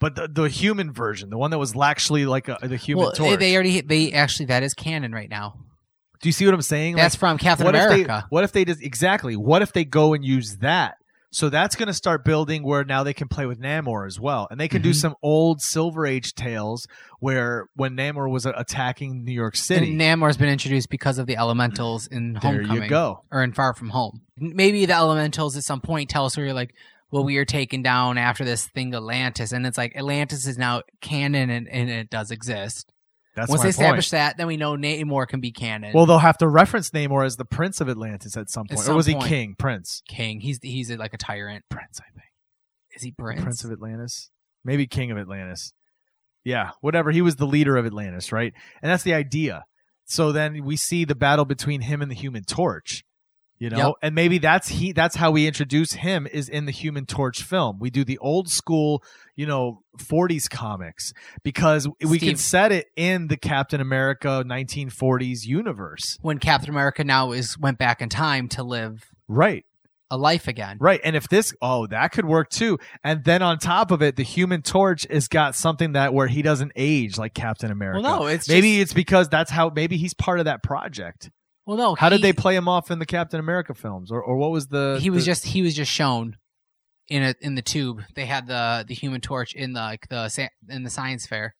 [0.00, 3.12] But the, the human version, the one that was actually like a, the human Well,
[3.12, 3.38] torch.
[3.40, 5.58] they already they actually that is canon right now.
[6.22, 6.96] Do you see what I'm saying?
[6.96, 8.00] That's Like, from Captain what America.
[8.00, 9.36] If they, what if they just exactly?
[9.36, 10.94] What if they go and use that?
[11.30, 14.48] So that's going to start building where now they can play with Namor as well,
[14.50, 14.94] and they can do Mhm.
[14.96, 16.86] some old Silver Age tales
[17.20, 19.90] where when Namor was attacking New York City.
[19.90, 22.84] And Namor's been introduced because of the elementals in there Homecoming.
[22.84, 23.24] you go.
[23.30, 24.22] Or in Far From Home.
[24.38, 26.74] Maybe the elementals at some point tell us where you're like,
[27.10, 30.82] well, we are taken down after this thing Atlantis, and it's like Atlantis is now
[31.00, 32.90] canon and, and it does exist.
[33.38, 33.74] That's Once they point.
[33.74, 35.92] establish that, then we know Namor can be canon.
[35.94, 38.80] Well, they'll have to reference Namor as the Prince of Atlantis at some At point,
[38.80, 39.14] or some was he.
[39.14, 39.54] King?
[39.56, 40.02] Prince.
[40.08, 41.64] King, he's he's like a tyrant.
[41.70, 42.26] Prince, I think.
[42.96, 43.40] Is he Prince?
[43.42, 44.30] Prince of Atlantis,
[44.64, 45.72] maybe King of Atlantis.
[46.44, 47.10] Yeah, whatever.
[47.12, 48.52] He was the leader of Atlantis, right?
[48.82, 49.64] And that's the idea.
[50.04, 53.04] So then we see the battle between him and the Human Torch.
[53.60, 53.94] You know, Yep.
[54.02, 54.92] and maybe that's he.
[54.92, 57.78] That's how we introduce him is in the Human Torch film.
[57.80, 59.02] We do the old school,
[59.34, 66.18] you know, '40s comics because we can set it in the Captain America 1940s universe,
[66.22, 69.64] when Captain America now is went back in time to live right?
[70.10, 70.78] a life again.
[70.80, 71.00] Right.
[71.04, 72.78] And if this, oh, that could work too.
[73.04, 76.40] And then on top of it, the Human Torch has got something that where he
[76.40, 78.00] doesn't age like Captain America.
[78.02, 79.68] Well, no, it's maybe just- it's because that's how.
[79.74, 81.30] Maybe he's part of that project.
[81.68, 81.94] Well, no.
[81.96, 84.68] How did they play him off in the Captain America films, or or what was
[84.68, 84.98] the?
[85.02, 86.36] he was the- just he was just shown
[87.08, 88.00] in a in the tube.
[88.14, 91.54] They had the the Human Torch in the like the in the science fair,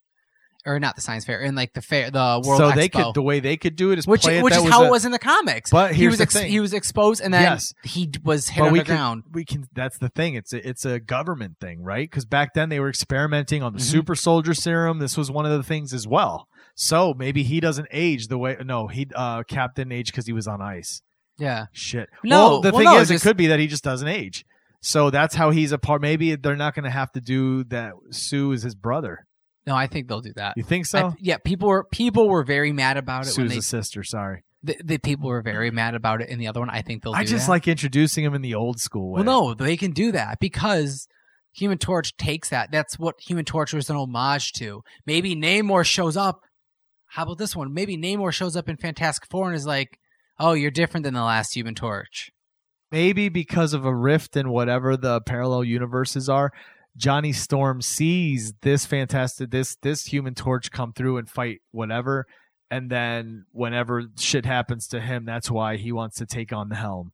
[0.64, 2.74] or not the science fair, in like the fair the World so Expo.
[2.74, 4.84] they could the way they could do it is which play it which is how
[4.84, 5.70] a- it was in the comics.
[5.70, 7.74] But he was ex- he was exposed and then Yes.
[7.84, 9.66] he was hit But we can, we can.
[9.74, 10.36] That's the thing.
[10.36, 12.08] It's a, it's a government thing, right?
[12.10, 13.82] Because back then they were experimenting on the Mhm.
[13.82, 15.00] super soldier serum.
[15.00, 16.48] This was one of the things as well.
[16.80, 18.56] So maybe he doesn't age the way.
[18.64, 21.02] No, he uh Captain aged because he was on ice.
[21.36, 22.08] Yeah, Shit.
[22.22, 24.06] No, well, the well, thing no, is, just- it could be that he just doesn't
[24.06, 24.44] age.
[24.80, 26.00] So that's how he's a part.
[26.00, 27.94] Maybe they're not going to have to do that.
[28.12, 29.26] Sue is his brother.
[29.66, 30.54] no, I think they'll do that.
[30.56, 31.00] You think I so?
[31.10, 34.04] th- yeah, people were people were very mad about it when Sue's they a sister.
[34.04, 34.44] Sorry.
[34.62, 36.70] the, the people were very mad about it in the other one.
[36.70, 37.12] I think they'll.
[37.12, 37.52] I just that.
[37.52, 39.22] like introducing him in the old school way.
[39.24, 41.08] Well, no, they can do that because
[41.54, 42.70] Human Torch takes that.
[42.70, 44.82] That's what Human Torch was an homage to.
[45.06, 46.38] Maybe Namor shows up.
[47.08, 47.72] How about this one?
[47.72, 49.98] Maybe Namor shows up in Fantastic Four and is like,
[50.38, 52.30] "Oh, you're different than the last Human Torch."
[52.90, 56.52] maybe because of a rift in whatever the parallel universes are.
[56.96, 62.26] Johnny Storm sees this fantastic this this human torch come through and fight whatever
[62.70, 66.74] and then whenever shit happens to him that's why he wants to take on the
[66.74, 67.12] helm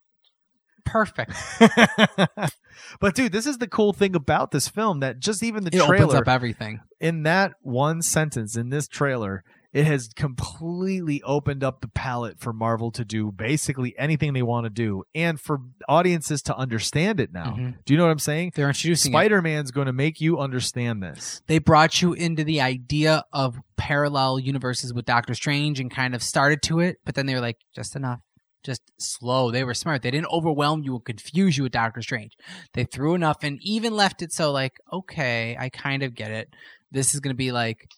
[0.87, 1.33] Perfect.
[3.00, 5.80] but dude, this is the cool thing about this film that just even the it
[5.80, 6.80] opens trailer up everything.
[7.00, 9.44] in that one sentence in this trailer
[9.75, 14.65] it has completely opened up the palette for Marvel to do basically anything they want
[14.65, 15.59] to do and for
[15.89, 17.57] audiences to understand it now.
[17.57, 17.75] Mhm.
[17.85, 18.53] Do you know what I'm saying?
[18.55, 19.11] They're introducing.
[19.13, 21.43] Spider Man's going to make you understand this.
[21.49, 26.23] They brought you into the idea of parallel universes with Doctor Strange and kind of
[26.23, 28.21] started to it, but then they were like, just enough.
[28.63, 29.51] Just slow.
[29.51, 30.03] They were smart.
[30.03, 32.33] They didn't overwhelm you and confuse you with Doctor Strange.
[32.75, 36.49] They threw enough and even left it so like, okay, I kind of get it.
[36.93, 37.89] This is gonna be like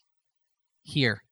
[0.82, 1.22] here.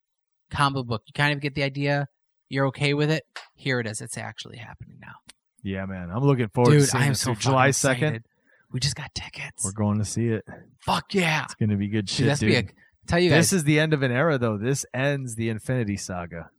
[0.51, 1.03] Comic book.
[1.07, 2.09] You kind of get the idea.
[2.49, 3.25] You're okay with it.
[3.57, 4.01] Here it is.
[4.01, 5.15] It's actually happening now.
[5.63, 6.11] Yeah, man.
[6.11, 7.35] I'm looking forward to Dude, seeing I am so.
[7.35, 7.93] July 2nd.
[7.93, 8.23] excited.
[8.71, 9.65] We just got tickets.
[9.65, 10.45] We're going to see it.
[10.85, 11.45] Fuck yeah.
[11.45, 12.49] It's going to be good shit, Dude, that's dude.
[12.51, 12.65] be a,
[13.07, 14.59] tell you this is the end of an era, though.
[14.59, 16.51] This ends the Infinity Saga.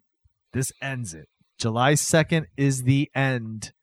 [0.53, 1.27] This ends it.
[1.59, 3.73] July 2nd is the end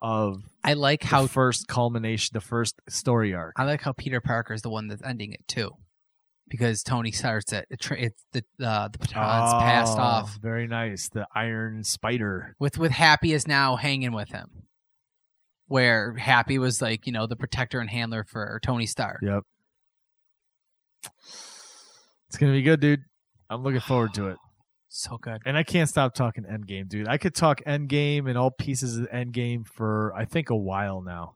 [0.00, 3.54] of I like the how first culmination, the first story arc.
[3.56, 5.72] I like how Peter Parker is the one that's ending it too,
[6.48, 7.66] because Tony starts it.
[7.70, 11.08] it it's the uh, the baton's passed Oh, off Very nice.
[11.08, 12.54] The Iron Spider.
[12.58, 14.64] with with Happy is now hanging with him,
[15.66, 19.20] where Happy was like you know the protector and handler for Tony Stark.
[19.22, 19.42] Yep.
[22.28, 23.00] It's going to be good, dude.
[23.48, 24.36] I'm looking forward to it.
[24.90, 25.42] So good.
[25.44, 27.06] And I can't stop talking Endgame, dude.
[27.08, 31.34] I could talk Endgame and all pieces of Endgame for I think a while now.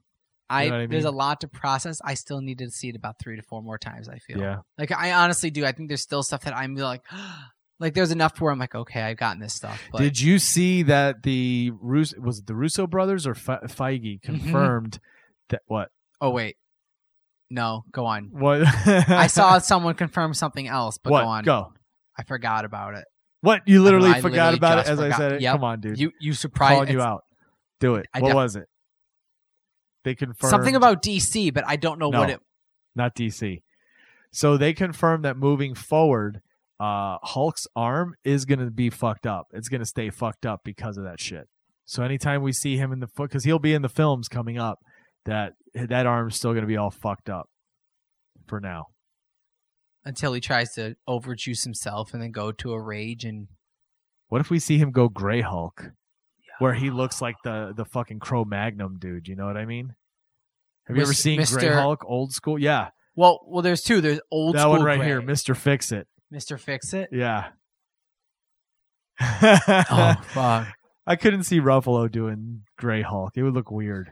[0.51, 2.01] I, know what I there's a lot to process.
[2.05, 4.09] I still need to see it about three to four more times.
[4.09, 4.39] I feel.
[4.39, 4.59] Yeah.
[4.79, 5.65] Like I honestly do.
[5.65, 7.03] I think there's still stuff that I'm like,
[7.81, 9.81] like there's enough where I'm like, okay, I've gotten this stuff.
[9.91, 14.21] But Did you see that the Rus- was it the Russo brothers or Fe- Feige
[14.21, 14.27] Mm-hmm.
[14.27, 14.99] confirmed
[15.49, 15.89] that what
[16.21, 16.57] oh wait,
[17.51, 18.29] no, go on.
[18.33, 21.45] what I saw someone confirm something else, but what go on.
[21.45, 21.73] go
[22.19, 23.05] I forgot about it.
[23.41, 25.41] what you literally forgot literally about it as I said it.
[25.41, 25.55] Yep.
[25.55, 25.99] Come on, dude.
[25.99, 27.23] You you surprised calling you out.
[27.81, 28.07] Do it.
[28.15, 28.67] I what def- was it?
[30.05, 32.41] They confirmed Something about DC, but I don't know what it.
[32.95, 33.63] not DC.
[34.33, 36.41] So they confirmed that moving forward,
[36.81, 39.47] uh, Hulk's arm is going to be fucked up.
[39.53, 41.49] It's going to stay fucked up because of that shit.
[41.85, 44.59] So anytime we see him in the foot, because he'll be in the films coming
[44.59, 44.79] up,
[45.27, 47.49] that that arm's still going to be all fucked up
[48.47, 48.87] for now.
[50.05, 53.47] until he tries to overjuice himself and then go to a rage and
[54.29, 55.93] What if we see him go Gray Hulk,
[56.59, 59.29] where he looks like the the fucking Cro Magnum dude?
[59.29, 59.95] You know what I mean?
[60.87, 61.75] Have you ever seen Gray Mr.
[61.75, 62.59] Hulk, old school?
[62.59, 64.01] Yeah, well, well, there's two.
[64.01, 65.07] There's old that school one right Gray.
[65.07, 66.07] here, Mister Fix It.
[66.31, 67.11] Mister Fix It.
[67.13, 67.49] Yeah.
[69.21, 70.69] Oh fuck!
[71.07, 73.33] I couldn't see Ruffalo doing Gray Hulk.
[73.37, 74.11] It would look weird.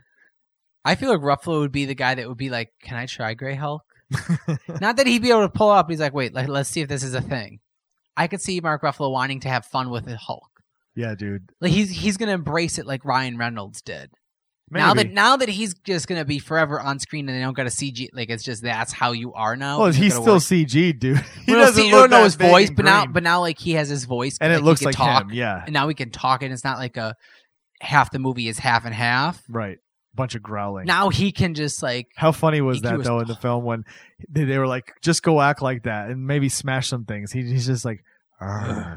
[0.85, 3.35] I feel like Ruffalo would be the guy that would be like, "Can I try
[3.35, 3.83] Gray Hulk?"
[4.81, 5.89] Not that he'd be able to pull up.
[5.89, 7.61] He's like, "Wait, like, let's see if this is a thing."
[8.17, 10.50] I could see Mark Ruffalo wanting to have fun with Hulk.
[11.01, 11.49] Yeah, dude.
[11.61, 14.11] Like he's he's gonna embrace it like Ryan Reynolds did.
[14.73, 17.67] Now that now that he's just gonna be forever on screen and they don't got
[17.67, 19.81] a CG, like it's just that's how you are now.
[19.81, 21.17] well, he's still work- CG, dude.
[21.45, 23.73] He We don't doesn't see- look know his voice, but now but now like he
[23.73, 25.31] has his voice and it looks like talk, him.
[25.33, 27.17] Yeah, And now we can talk, and it's not like a
[27.81, 29.43] half the movie is half and half.
[29.49, 29.79] right.
[30.15, 30.87] Bunch of growling.
[30.87, 33.85] Now he can just like How funny was that was- though in the film when
[34.29, 37.31] they, they were like, just go act like that and maybe smash some things.
[37.33, 38.03] He, he's just like,
[38.41, 38.97] ah.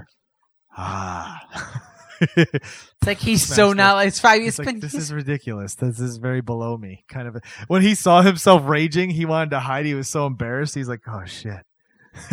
[2.35, 3.75] it's like he's Smash so that.
[3.75, 4.05] not.
[4.07, 4.41] It's five.
[4.41, 5.75] It's like, been this is ridiculous.
[5.75, 7.03] This is very below me.
[7.07, 7.37] Kind of.
[7.67, 9.85] When he saw himself raging, he wanted to hide.
[9.85, 10.75] He was so embarrassed.
[10.75, 11.61] He's like, oh shit.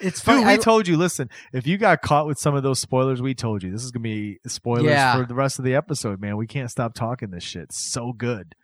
[0.00, 0.44] it's Dude, funny.
[0.44, 0.96] we I- told you.
[0.96, 3.90] Listen, if you got caught with some of those spoilers, we told you this is
[3.90, 5.16] gonna be spoilers Yeah.
[5.16, 6.20] for the rest of the episode.
[6.20, 7.62] Man, we can't stop talking this shit.
[7.64, 8.54] It's so good.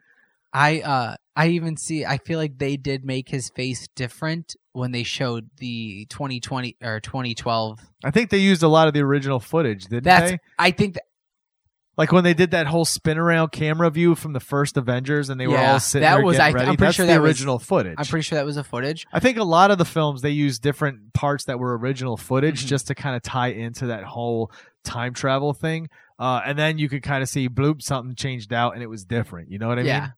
[0.53, 4.93] I uh I even see I feel like they did make his face different when
[4.93, 7.81] they showed the 2020 or 2012.
[8.05, 10.39] I think they used a lot of the original footage, didn't That's they?
[10.59, 11.03] I think that
[11.97, 15.41] Like when they did that whole spin around camera view from the first Avengers, and
[15.41, 17.23] they were all sitting that there was- getting I- I'm pretty That's sure the that
[17.23, 17.95] was- original footage.
[17.97, 19.07] I'm pretty sure that was a footage.
[19.15, 22.65] I think a lot of the films they use different parts that were original footage
[22.65, 22.69] Mhm.
[22.69, 24.53] just to kind of tie into that whole
[24.85, 25.89] time travel thing.
[26.19, 29.05] Uh, and then you could kind of see bloop something changed out and it was
[29.07, 29.51] different.
[29.51, 30.01] You know what I yeah.
[30.01, 30.12] mean?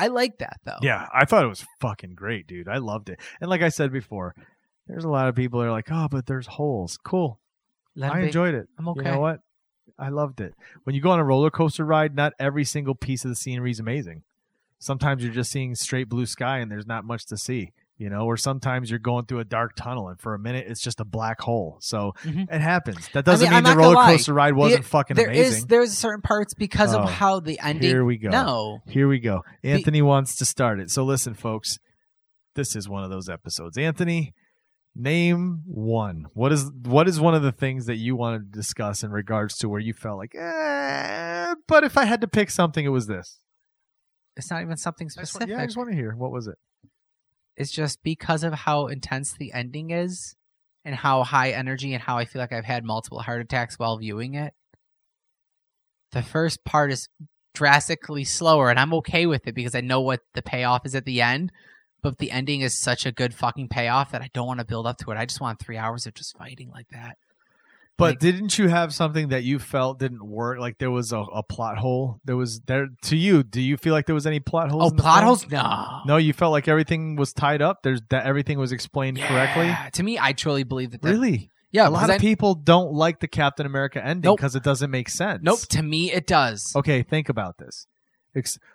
[0.00, 0.78] I like that though.
[0.80, 2.68] Yeah, I thought it was fucking great, dude.
[2.68, 3.20] I loved it.
[3.40, 4.34] And like I said before,
[4.86, 7.38] there's a lot of people that are like, "Oh, but there's holes." Cool.
[7.94, 8.68] Let I enjoyed it.
[8.78, 9.04] I'm okay.
[9.04, 9.40] You know what?
[9.98, 10.54] I loved it.
[10.84, 13.70] When you go on a roller coaster ride, not every single piece of the scenery
[13.70, 14.22] is amazing.
[14.78, 18.22] Sometimes you're just seeing straight blue sky and there's not much to see, you know,
[18.24, 21.04] or sometimes you're going through a dark tunnel and for a minute it's just a
[21.04, 21.76] black hole.
[21.80, 22.46] So Mhm.
[22.50, 23.08] it happens.
[23.12, 25.48] That doesn't I'm mean the not gonna roller coaster ride wasn't The- fucking There is
[25.48, 25.66] amazing.
[25.68, 27.90] there's certain parts because Oh, of how the ending.
[27.90, 28.30] Here we go.
[28.30, 29.42] No, Here we go.
[29.62, 30.90] Anthony wants to start it.
[30.90, 31.78] So listen, folks,
[32.54, 33.76] this is one of those episodes.
[33.76, 34.32] Anthony,
[34.96, 36.24] name one.
[36.32, 39.56] What is what is one of the things that you wanted to discuss in regards
[39.58, 43.06] to where you felt like, eh, but if I had to pick something, it was
[43.06, 43.38] this.
[44.36, 45.48] it's not even something I just, specific.
[45.54, 46.14] yeah, I just want to hear.
[46.16, 46.56] What was it?
[47.60, 50.34] It's just because of how intense the ending is.
[50.84, 53.98] and how high energy and how I feel like I've had multiple heart attacks while
[53.98, 54.54] viewing it.
[56.12, 57.08] The first part is
[57.54, 61.04] drastically slower, and I'm okay with it because I know what the payoff is at
[61.04, 61.52] the end.
[62.02, 64.86] But the ending is such a good fucking payoff that I don't want to build
[64.86, 65.18] up to it.
[65.18, 67.18] I just want three hours of just fighting like that.
[68.00, 70.58] But Like- didn't you have something that you felt didn't work?
[70.58, 72.18] Like there was a, a plot hole.
[72.24, 73.42] There was there to you.
[73.44, 74.92] Do you feel like there was any plot holes?
[74.92, 75.26] Oh, plot film?
[75.26, 75.48] holes?
[75.50, 76.00] No.
[76.06, 77.82] No, you felt like everything was tied up.
[77.82, 79.72] There's that everything was explained correctly.
[79.92, 81.02] To me, I truly believe that.
[81.02, 81.50] that Really?
[81.72, 84.38] Yeah, a lot of I- people don't like the Captain America ending Nope.
[84.38, 85.40] because it doesn't make sense.
[85.44, 85.60] Nope.
[85.68, 86.72] To me, it does.
[86.74, 87.86] Okay, think about this.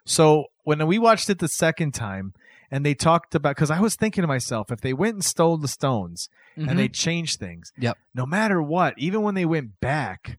[0.06, 2.34] So when we watched it the second time,
[2.76, 5.58] and they talked about because I was thinking to myself, if they went and stole
[5.58, 6.70] the stones Mhm.
[6.70, 7.98] and they changed things, Yep.
[8.14, 10.38] no matter what, even when they went back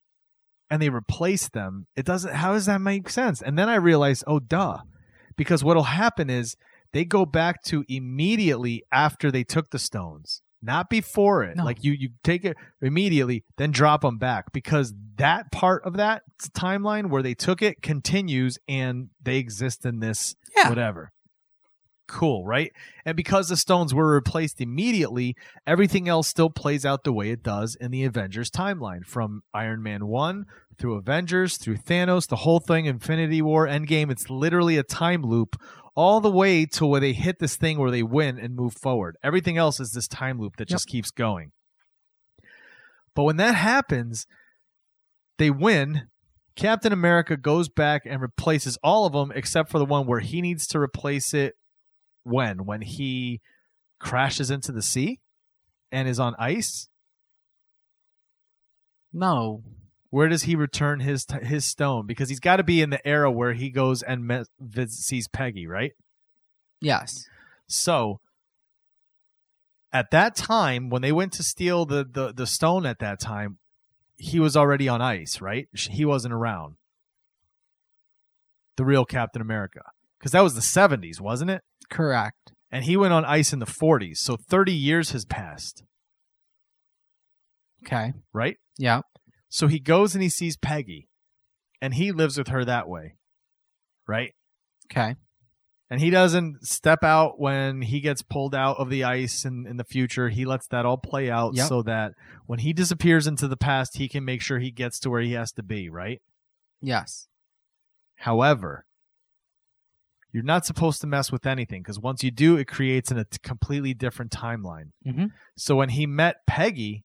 [0.69, 2.35] and they replaced them, it doesn't.
[2.35, 3.41] How does that make sense?
[3.41, 4.79] And then I realized, oh, duh,
[5.37, 6.57] because what'll happen is
[6.93, 10.43] they go back to immediately after they took the stones.
[10.61, 11.65] Not before it, No.
[11.65, 16.23] like you, you take it immediately, then drop them back because that part of that
[16.55, 20.69] timeline where they took it continues and they exist in this Yeah.
[20.69, 21.13] whatever.
[22.09, 22.73] Cool, right?
[23.05, 25.35] And because the stones were replaced immediately,
[25.67, 29.83] everything else still plays out the way it does in the Avengers timeline from Iron
[29.83, 30.45] Man 1
[30.79, 34.11] through Avengers, through Thanos, the whole thing, Infinity War, Endgame.
[34.11, 35.57] It's literally a time loop
[35.97, 39.17] all the way to where they hit this thing where they win and move forward.
[39.25, 41.53] Everything else is this time loop that just keeps going.
[43.15, 44.27] But when that happens,
[45.39, 46.09] they win.
[46.55, 50.41] Captain America goes back and replaces all of them except for the one where he
[50.41, 51.55] needs to replace it
[52.27, 52.65] when?
[52.67, 53.41] When he
[53.99, 55.21] crashes into the sea
[55.91, 56.89] and is on ice?
[59.13, 59.63] No.
[60.11, 62.07] where does he return his his stone?
[62.07, 65.29] Because he's got to be in the era where he goes and me- vis- sees
[65.29, 65.93] Peggy right?
[66.81, 67.27] Yes.
[67.67, 68.21] so
[69.93, 73.57] at that time when they went to steal the the, the stone at that time
[74.19, 75.69] he was already on ice right?
[75.73, 76.77] He wasn't around.
[78.77, 79.81] The real Captain America.
[80.19, 82.53] Because that was the 70s wasn't it Correct.
[82.71, 85.83] and he went on ice in the 40s so 30 years has passed
[87.85, 88.13] Okay.
[88.33, 89.03] right Yeah.
[89.49, 91.09] so he goes and he sees peggy
[91.81, 93.15] and he lives with her that way
[94.09, 94.33] right
[94.91, 95.15] Okay.
[95.91, 99.77] and he doesn't step out when he gets pulled out of the ice in, in
[99.77, 101.69] the future he lets that all play out Yep.
[101.69, 102.13] so that
[102.47, 105.33] when he disappears into the past he can make sure he gets to where he
[105.33, 106.21] has to be right
[106.83, 107.29] Yes.
[108.17, 108.85] however
[110.37, 113.25] you're not supposed to mess with anything because once you do it creates an, a
[113.43, 115.31] completely different timeline Mhm.
[115.57, 117.05] so when he met peggy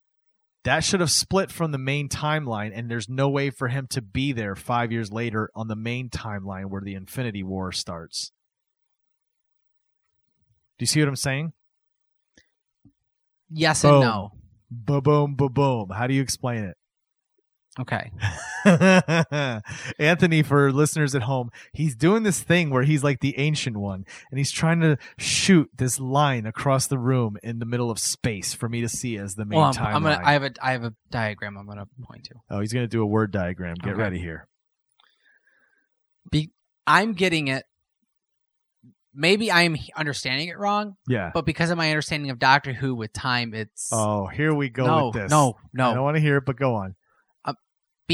[0.66, 4.02] that should have split from the main timeline and there's no way for him to
[4.02, 8.34] be there five years later on the main timeline where the infinity war starts
[10.78, 11.54] do you see what i'm saying
[13.54, 13.94] Yes Boom.
[13.94, 14.32] and no.
[14.70, 15.90] Ba boom, ba boom.
[15.90, 16.78] How do you explain it?
[17.80, 18.12] Okay.
[20.00, 24.06] Anthony, for listeners at home, he's doing this thing where he's like the ancient one,
[24.30, 28.54] and he's trying to shoot this line across the room in the middle of space
[28.54, 29.94] for me to see as the main Well, I'm, timeline.
[29.96, 30.22] I'm gonna.
[30.24, 30.52] I have a.
[30.62, 31.58] I have a diagram.
[31.58, 32.36] I'm gonna point to.
[32.50, 33.76] oh, he's gonna do a word diagram.
[33.76, 34.02] Get Okay.
[34.02, 34.48] ready here.
[36.30, 36.52] Be.
[36.86, 37.64] I'm getting it.
[39.14, 41.32] Maybe I'm understanding it wrong, Yeah.
[41.34, 44.86] but because of my understanding of Doctor Who with time, it's Oh, here we go
[44.86, 45.32] no, with this.
[45.32, 46.96] no, I don't want to hear it, but go on.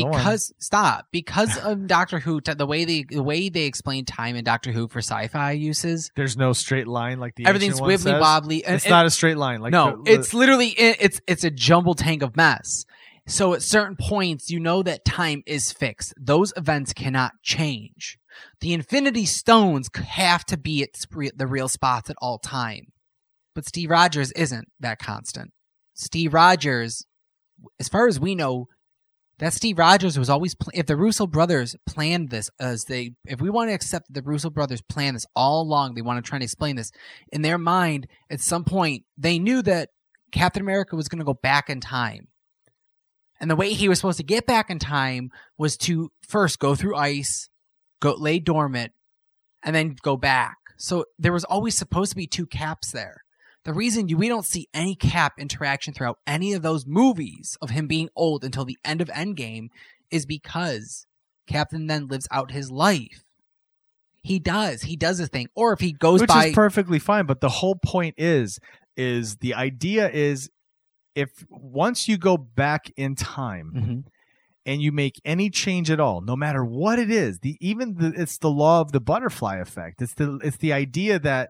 [0.03, 1.07] Because stop.
[1.12, 4.88] Because of Doctor Who, the way they the way they explain time in Doctor Who
[4.88, 8.63] for sci-fi uses, There's no straight line like the everything's wibbly wobbly.
[8.65, 9.62] And, It's and- not a straight line.
[9.62, 12.86] Like no, the- it's literally it's it's a jumble tank of mess.
[13.27, 16.13] So at certain points, you know that time is fixed.
[16.17, 18.17] Those events cannot change.
[18.62, 22.88] The Infinity Stones have to be at sp- the real spots at all time.
[23.53, 25.51] But Steve Rogers isn't that constant.
[25.93, 27.05] Steve Rogers,
[27.79, 28.67] as far as we know,
[29.39, 33.39] that Steve Rogers was always pl- if the Russo brothers planned this as they if
[33.39, 36.28] we want to accept that the Russo brothers planned this all along, they want to
[36.28, 36.91] try and explain this
[37.32, 39.89] in their mind at some point they knew that
[40.32, 42.28] Captain America was going to go back in time.
[43.39, 46.76] And the way he was supposed to get back in time was to first go
[46.76, 47.50] through ice,
[48.02, 48.93] go lay dormant,
[49.63, 50.58] and then go back.
[50.78, 53.23] So there was always supposed to be two caps there.
[53.67, 57.69] The reason you, we don't see any cap interaction throughout any of those movies of
[57.69, 59.67] him being old until the end of Endgame
[60.10, 61.06] is because
[61.47, 63.25] Captain then lives out his life.
[64.23, 64.84] He does.
[64.84, 65.47] He does a thing.
[65.53, 68.58] Or if he goes which by is perfectly fine but the whole point is
[68.95, 70.49] is the idea is
[71.13, 74.03] if once you go back in time Mhm.
[74.65, 78.13] and you make any change at all no matter what it is the even the,
[78.15, 81.50] it's the law of the butterfly effect it's the it's the idea that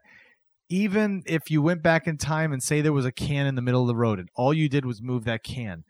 [0.69, 3.61] even if you went back in time and say there was a can in the
[3.61, 5.83] middle of the road and all you did was move that can,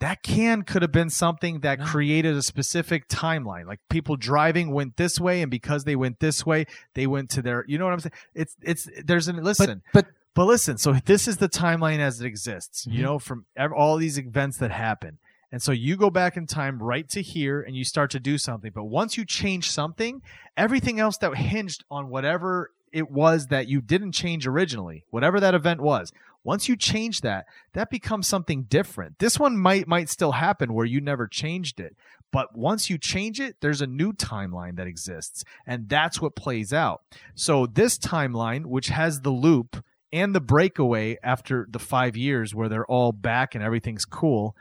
[0.00, 1.84] that can could have been something that No.
[1.86, 3.66] created a specific timeline.
[3.66, 7.42] Like people driving went this way, and because they went this way, they went to
[7.42, 7.64] their.
[7.66, 8.12] You know what I'm saying?
[8.34, 9.82] It's it's there's an listen.
[9.92, 13.02] but But listen, so this is the timeline as it exists, you Mhm.
[13.02, 15.18] know, from all these events that happen.
[15.52, 18.36] And so you go back in time right to here and you start to do
[18.36, 18.72] something.
[18.74, 20.20] But once you change something,
[20.56, 25.54] everything else that hinged on whatever it was that you didn't change originally, whatever that
[25.54, 26.12] event was,
[26.44, 29.18] once you change that, that becomes something different.
[29.18, 31.96] This one might might still happen where you never changed it.
[32.30, 35.44] But once you change it, there's a new timeline that exists.
[35.66, 37.02] And that's what plays out.
[37.34, 42.68] So this timeline, which has the loop and the breakaway after the five years where
[42.68, 44.56] they're all back and everything's cool,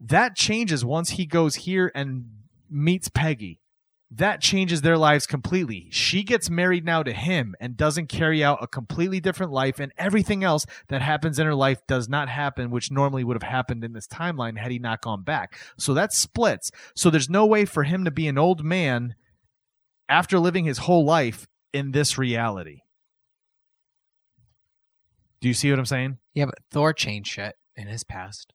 [0.00, 2.30] that changes once he goes here and
[2.70, 3.60] meets Peggy.
[4.10, 5.88] That changes their lives completely.
[5.90, 9.92] She gets married now to him and doesn't carry out a completely different life, and
[9.98, 13.84] everything else that happens in her life does not happen, which normally would have happened
[13.84, 15.58] in this timeline had he not gone back.
[15.76, 16.70] So that splits.
[16.96, 19.14] So there's no way for him to be an old man
[20.08, 22.80] after living his whole life in this reality.
[25.40, 26.18] Do you see what I'm saying?
[26.34, 28.54] yeah, but Thor changed shit in his past.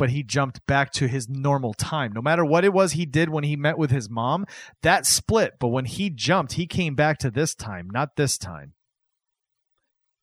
[0.00, 2.12] But he jumped back to his normal time.
[2.14, 4.46] No matter what it was he did when he met with his mom,
[4.82, 5.58] that split.
[5.60, 8.72] But when he jumped, he came back to this time, not this time.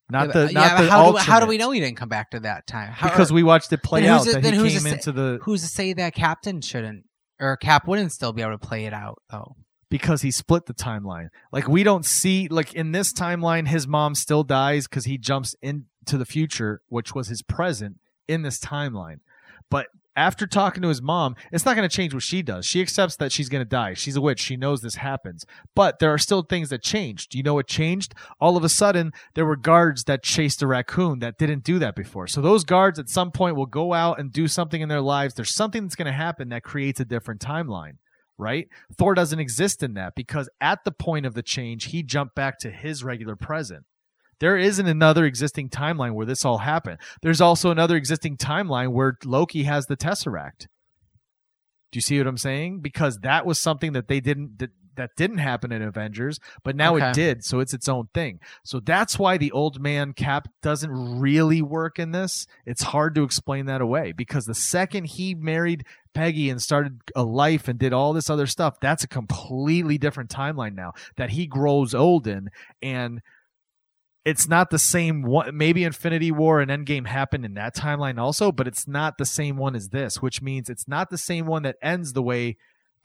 [0.10, 2.10] Not yeah, the but, not the how, do, how do we know he didn't come
[2.10, 2.92] back to that time?
[2.92, 4.84] How, Because we watched it play out who's to- that he then who's to came
[4.88, 7.04] say- into the who's to say that Captain shouldn't
[7.40, 9.56] or Cap wouldn't still be able to play it out though?
[9.90, 11.28] because he split the timeline.
[11.52, 15.56] Like we don't see like in this timeline his mom still dies cuz he jumps
[15.62, 17.98] into the future which was his present
[18.28, 19.20] in this timeline.
[19.70, 22.66] But after talking to his mom, it's not going to change what she does.
[22.66, 23.94] She accepts that she's going to die.
[23.94, 24.40] She's a witch.
[24.40, 25.46] She knows this happens.
[25.76, 27.36] But there are still things that changed.
[27.36, 28.16] You know what changed?
[28.42, 31.96] All of a sudden, there were guards that chased a raccoon that didn't do that
[31.96, 32.26] before.
[32.26, 35.36] So those guards at some point will go out and do something in their lives.
[35.36, 37.98] There's something that's going to happen that creates a different timeline
[38.40, 38.68] right?
[38.96, 42.60] Thor doesn't exist in that because at the point of the change, he jumped back
[42.60, 43.84] to his regular present.
[44.40, 47.00] There isn't another existing timeline where this all happened.
[47.22, 50.68] There's also another existing timeline where Loki has the Tesseract.
[51.92, 52.82] Do you see what I'm saying?
[52.82, 56.96] Because that was something that they didn't that, that didn't happen in Avengers, but now
[56.96, 57.10] Okay.
[57.10, 58.40] it did, so it's its own thing.
[58.64, 62.46] So that's why the old man cap doesn't really work in this.
[62.66, 67.24] It's hard to explain that away because the second he married Peggy and started a
[67.24, 71.46] life and did all this other stuff, that's a completely different timeline now that he
[71.46, 72.50] grows old in
[72.82, 73.22] and
[74.26, 78.52] it's not the same one maybe infinity war and endgame happened in that timeline also
[78.52, 81.64] but it's not the same one as this which means it's not the same one
[81.64, 82.58] that ends the way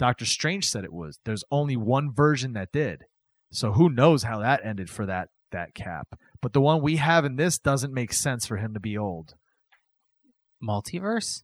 [0.02, 1.20] doctor strange said it was.
[1.24, 3.04] There's only one version that did.
[3.52, 6.18] So who knows how that ended for that that cap.
[6.40, 9.34] But the one we have in this doesn't make sense for him to be old.
[10.60, 11.42] Multiverse?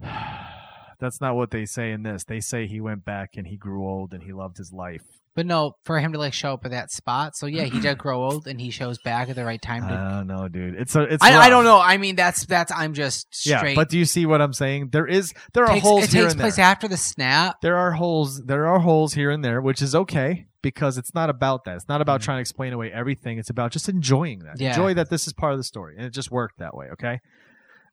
[1.00, 2.24] that's not what they say in this.
[2.24, 5.46] They say he went back and he grew old and he loved his life But
[5.46, 7.36] no, for him to like show up at that spot.
[7.36, 9.88] So yeah, he did grow old and he shows back at the right time i
[10.18, 11.80] don't know dude it's a it's I, I don't know.
[11.80, 12.70] I mean, that's that's.
[12.70, 13.70] I'm just straight.
[13.70, 16.12] yeah but do you see what i'm saying there is there are takes, holes it
[16.12, 16.64] here takes and place there.
[16.66, 17.60] after the snap.
[17.62, 21.30] there are holes there are holes here and there which is okay because it's not
[21.30, 24.56] about that it's not about trying to explain away everything it's about just enjoying that
[24.56, 24.62] Mm-hmm.
[24.64, 24.70] Yeah.
[24.70, 27.20] enjoy that this is part of the story and it just worked that way okay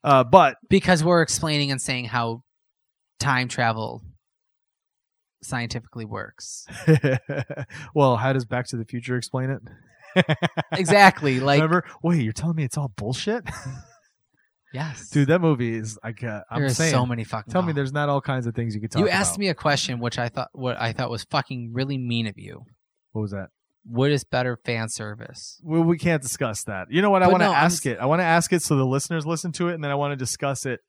[0.04, 2.42] uh, but because we're explaining and saying how
[3.18, 4.02] time travel
[5.42, 6.66] scientifically works.
[7.94, 9.62] well how does back to the future explain it
[10.72, 11.40] Exactly.
[11.40, 13.44] Like remember wait you're telling me it's all bullshit
[14.72, 17.52] yes, dude that movie is like uh, i'm There's saying so many fucking.
[17.52, 19.08] tell me there's not all kinds of things you could talk about.
[19.08, 19.40] You asked about.
[19.40, 22.64] me a question which I thought what I thought was fucking really mean of you.
[23.12, 23.48] what was that
[23.84, 25.60] What is better fan service?
[25.64, 26.88] well, we can't discuss that.
[26.90, 27.22] You know what?
[27.22, 27.98] I want to no, I'm ask it.
[27.98, 30.12] I want to ask it so the listeners listen to it, and then I want
[30.12, 30.80] to discuss it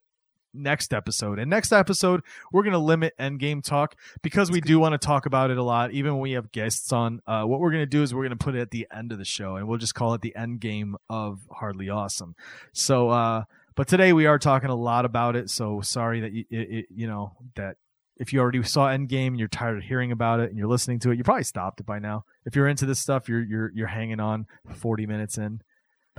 [0.53, 1.39] next episode.
[1.39, 2.21] And next episode,
[2.51, 5.63] we're going to limit Endgame talk because we do want to talk about it a
[5.63, 7.21] lot, even when we have guests on.
[7.27, 9.11] Uh, what we're going to do is we're going to put it at the end
[9.11, 12.35] of the show, and we'll just call it the Endgame of Hardly Awesome.
[12.73, 13.43] So, uh,
[13.75, 15.49] but today we are talking a lot about it.
[15.49, 17.77] So sorry that you, it, it, you know that.
[18.17, 20.99] If you already saw Endgame and you're tired of hearing about it and you're listening
[20.99, 22.23] to it, you probably stopped it by now.
[22.45, 24.45] If you're into this stuff, you're you're you're hanging on
[24.75, 25.61] 40 minutes in.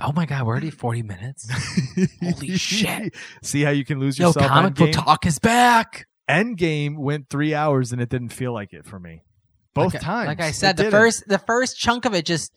[0.01, 1.49] Oh my god, we're already forty minutes.
[2.21, 3.15] Holy shit.
[3.43, 4.47] See how you can lose Yo, yourself.
[4.47, 6.07] comic book talk is back.
[6.29, 9.23] Endgame went three hours and it didn't feel like it for me.
[9.73, 10.27] Both like, times.
[10.27, 12.53] Like I said, the first the first chunk of it just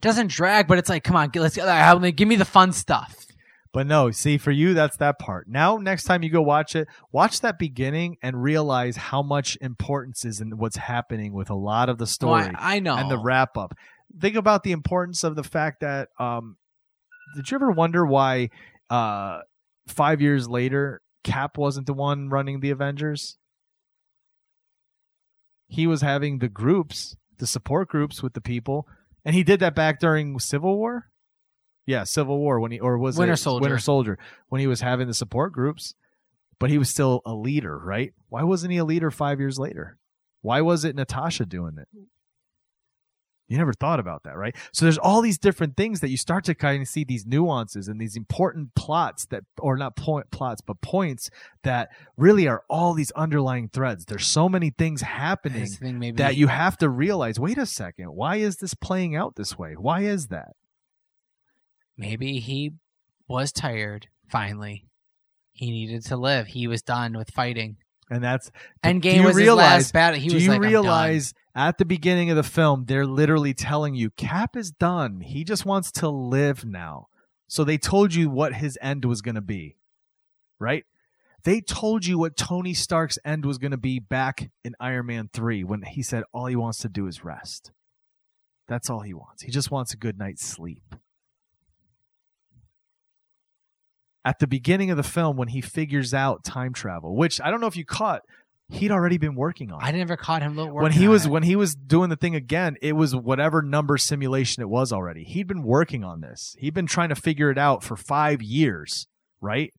[0.00, 3.26] doesn't drag, but it's like, come on, let's uh, give me the fun stuff.
[3.72, 5.46] But no, see, for you, that's that part.
[5.48, 10.24] Now, next time you go watch it, watch that beginning and realize how much importance
[10.24, 12.96] is in what's happening with a lot of the story Well, I, I know.
[12.96, 13.74] and the wrap up.
[14.20, 16.56] Think about the importance of the fact that um
[17.36, 18.50] did you ever wonder why
[18.88, 19.40] uh
[19.88, 23.38] 5 years later Cap wasn't the one running the Avengers?
[25.68, 28.88] He was having the groups, the support groups with the people,
[29.24, 31.10] and he did that back during Civil War.
[31.86, 33.62] Yeah, Civil War when he or was Winter it Soldier.
[33.62, 34.18] Winter Soldier
[34.48, 35.94] when he was having the support groups,
[36.58, 38.12] but he was still a leader, right?
[38.28, 39.98] Why wasn't he a leader 5 years later?
[40.42, 41.88] Why was it Natasha doing it?
[43.50, 44.56] You never thought about that, right?
[44.72, 47.88] So there's all these different things that you start to kind of see these nuances
[47.88, 51.28] and these important plots that, or not point plots, but points
[51.64, 54.06] that really are all these underlying threads.
[54.06, 57.38] There's so many things happening thing that you have to realize.
[57.38, 59.74] Wait a second, why is this playing out this way?
[59.76, 60.54] Why is that?
[62.00, 62.72] maybe he
[63.28, 64.08] was tired.
[64.28, 64.86] Finally,
[65.52, 66.48] he needed to live.
[66.48, 67.76] He was done with fighting.
[68.10, 68.50] And that's
[68.84, 70.18] Endgame was his last battle.
[70.18, 73.94] He do was you like, realize at the beginning of the film they're literally telling
[73.94, 75.20] you Cap is done.
[75.20, 77.06] He just wants to live now.
[77.46, 79.76] So they told you what his end was going to be.
[80.58, 80.84] Right?
[81.44, 85.30] They told you what Tony Stark's end was going to be back in Iron Man
[85.32, 87.72] 3 when he said all he wants to do is rest.
[88.68, 89.42] That's all he wants.
[89.42, 90.94] He just wants a good night's sleep.
[94.24, 97.60] At the beginning of the film when he figures out time travel, which I don't
[97.60, 98.22] know if you caught,
[98.68, 99.80] he'd already been working on.
[99.80, 99.84] it.
[99.84, 100.56] I never caught him.
[100.56, 101.30] when he on was it.
[101.30, 105.24] when he was doing the thing again it was whatever number simulation it was already.
[105.24, 106.54] He'd been working on this.
[106.58, 109.06] He'd been trying to figure it out for five years
[109.40, 109.72] right?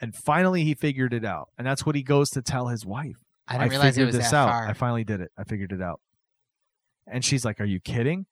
[0.00, 1.48] And finally he figured it out.
[1.56, 3.16] And that's what he goes to tell his wife.
[3.46, 4.48] I didn't realize it was this that out.
[4.50, 4.68] far.
[4.68, 5.30] i finally did it.
[5.38, 6.00] I figured it out.
[7.06, 8.26] And she's like are you kidding?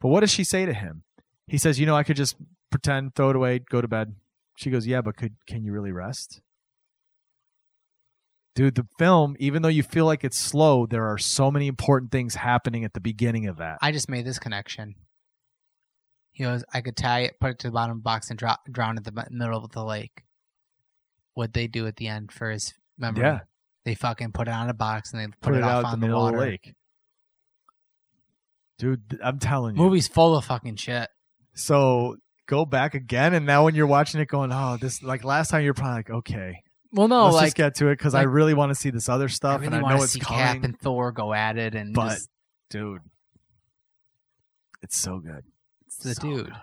[0.00, 1.04] But what does she say to him?
[1.46, 2.36] He says you know i could just
[2.70, 4.16] pretend throw it away go to bed
[4.56, 6.40] she goes yeah but could can you really rest
[8.56, 12.10] Dude, the film, even though you feel like it's slow, there are so many important
[12.10, 13.76] things happening at the beginning of that.
[13.82, 14.94] I just made this connection.
[16.32, 18.38] He goes, I could tie it, put it to the bottom of the box, and
[18.38, 20.22] drop, drown it in the middle of the lake.
[21.34, 23.24] What they do at the end for his memory?
[23.24, 23.40] Yeah.
[23.84, 25.84] They fucking put it on a box and they put, Put it, it off out
[25.84, 26.36] on the, the middle water.
[26.38, 26.74] of the lake.
[28.78, 29.82] Dude, I'm telling you.
[29.82, 31.10] Movie's full of fucking shit.
[31.54, 32.16] So
[32.46, 35.62] go back again, and now when you're watching it, going, "Oh, this." Like last time,
[35.64, 38.54] you're probably like, "Okay, Well, no, let's like just get to it,because I like- really
[38.54, 40.64] want to see this other I stuff, really and I know it's see coming." Cap
[40.64, 42.28] and Thor go at it, and but just,
[42.70, 43.00] dude,
[44.82, 45.42] it's so good.
[45.86, 46.46] it's the So dude.
[46.46, 46.54] good.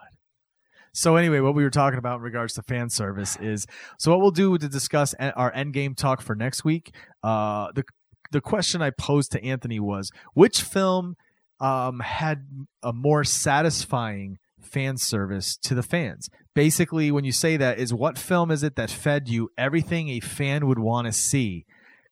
[0.96, 3.66] So anyway, what we were talking about in regards to fan service is
[3.98, 6.94] so what we'll do to discuss our endgame talk for next week.
[7.24, 7.84] Uh, the
[8.32, 11.16] the question I posed to Anthony was which film
[11.60, 12.46] um, had
[12.84, 16.30] a more satisfying fan service to the fans.
[16.56, 20.20] Basically, when you say that, is what film is it that fed you everything a
[20.20, 21.66] fan would want to see?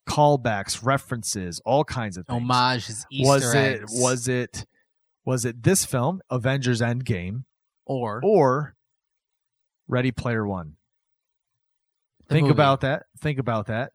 [0.10, 4.66] Callbacks, references, all kinds of things Homages, Easter was it was it
[5.26, 7.44] was it this film avengers endgame
[7.86, 8.76] or or
[9.88, 10.74] ready player one
[12.30, 12.54] think movie.
[12.54, 13.92] about that think about that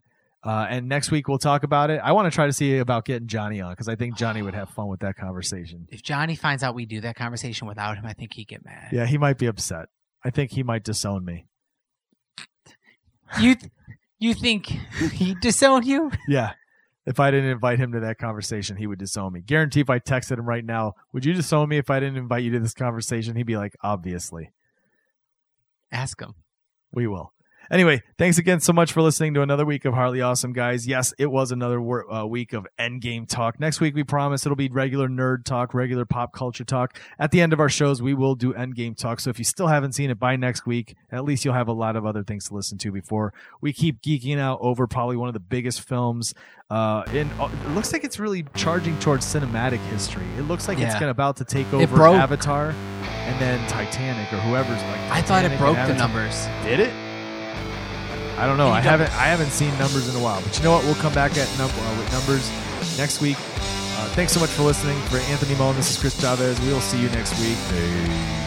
[0.46, 3.04] uh, and next week we'll talk about it i want to try to see about
[3.04, 6.36] getting johnny on because i think johnny would have fun with that conversation If Johnny
[6.36, 8.88] finds out we do that conversation without him, I think he'd get mad.
[8.92, 9.88] yeah he might be upset
[10.24, 11.46] i think he might disown me
[13.40, 13.72] You, th-
[14.18, 14.66] you think
[15.12, 16.10] he'd disown you?
[16.28, 16.52] yeah
[17.06, 19.98] if i didn't invite him to that conversation he would disown me guarantee if i
[19.98, 22.74] texted him right now would you disown me if i didn't invite you to this
[22.74, 24.52] conversation he'd be like obviously
[25.92, 26.34] Ask him.
[26.92, 27.32] We will.
[27.70, 30.86] Anyway, thanks again so much for listening to another week of Hardly Awesome, guys.
[30.86, 33.58] Yes, it was another wor- uh, week of Endgame talk.
[33.58, 36.98] Next week, we promise it'll be regular nerd talk, regular pop culture talk.
[37.18, 39.18] At the end of our shows, we will do Endgame talk.
[39.20, 41.72] So if you still haven't seen it by next week, at least you'll have a
[41.72, 45.28] lot of other things to listen to before we keep geeking out over probably one
[45.28, 46.34] of the biggest films.
[46.68, 50.26] Uh, in uh, it looks like it's really charging towards cinematic history.
[50.36, 51.00] It looks like it's Yeah.
[51.00, 52.06] gonna about to take over.
[52.06, 55.00] Avatar and then Titanic or whoever's like.
[55.10, 56.46] I thought it broke the numbers.
[56.64, 57.05] Did it?
[58.38, 58.68] I don't know.
[58.68, 59.10] I haven't.
[59.12, 60.40] I haven't seen numbers in a while.
[60.42, 60.84] But you know what?
[60.84, 62.50] We'll come back at num- uh, with numbers
[62.98, 63.36] next week.
[63.38, 64.98] Uh, thanks so much for listening.
[65.08, 66.60] For Anthony Mullen, this is Chris Chavez.
[66.60, 67.56] We will see you next week.
[67.70, 68.45] Peace.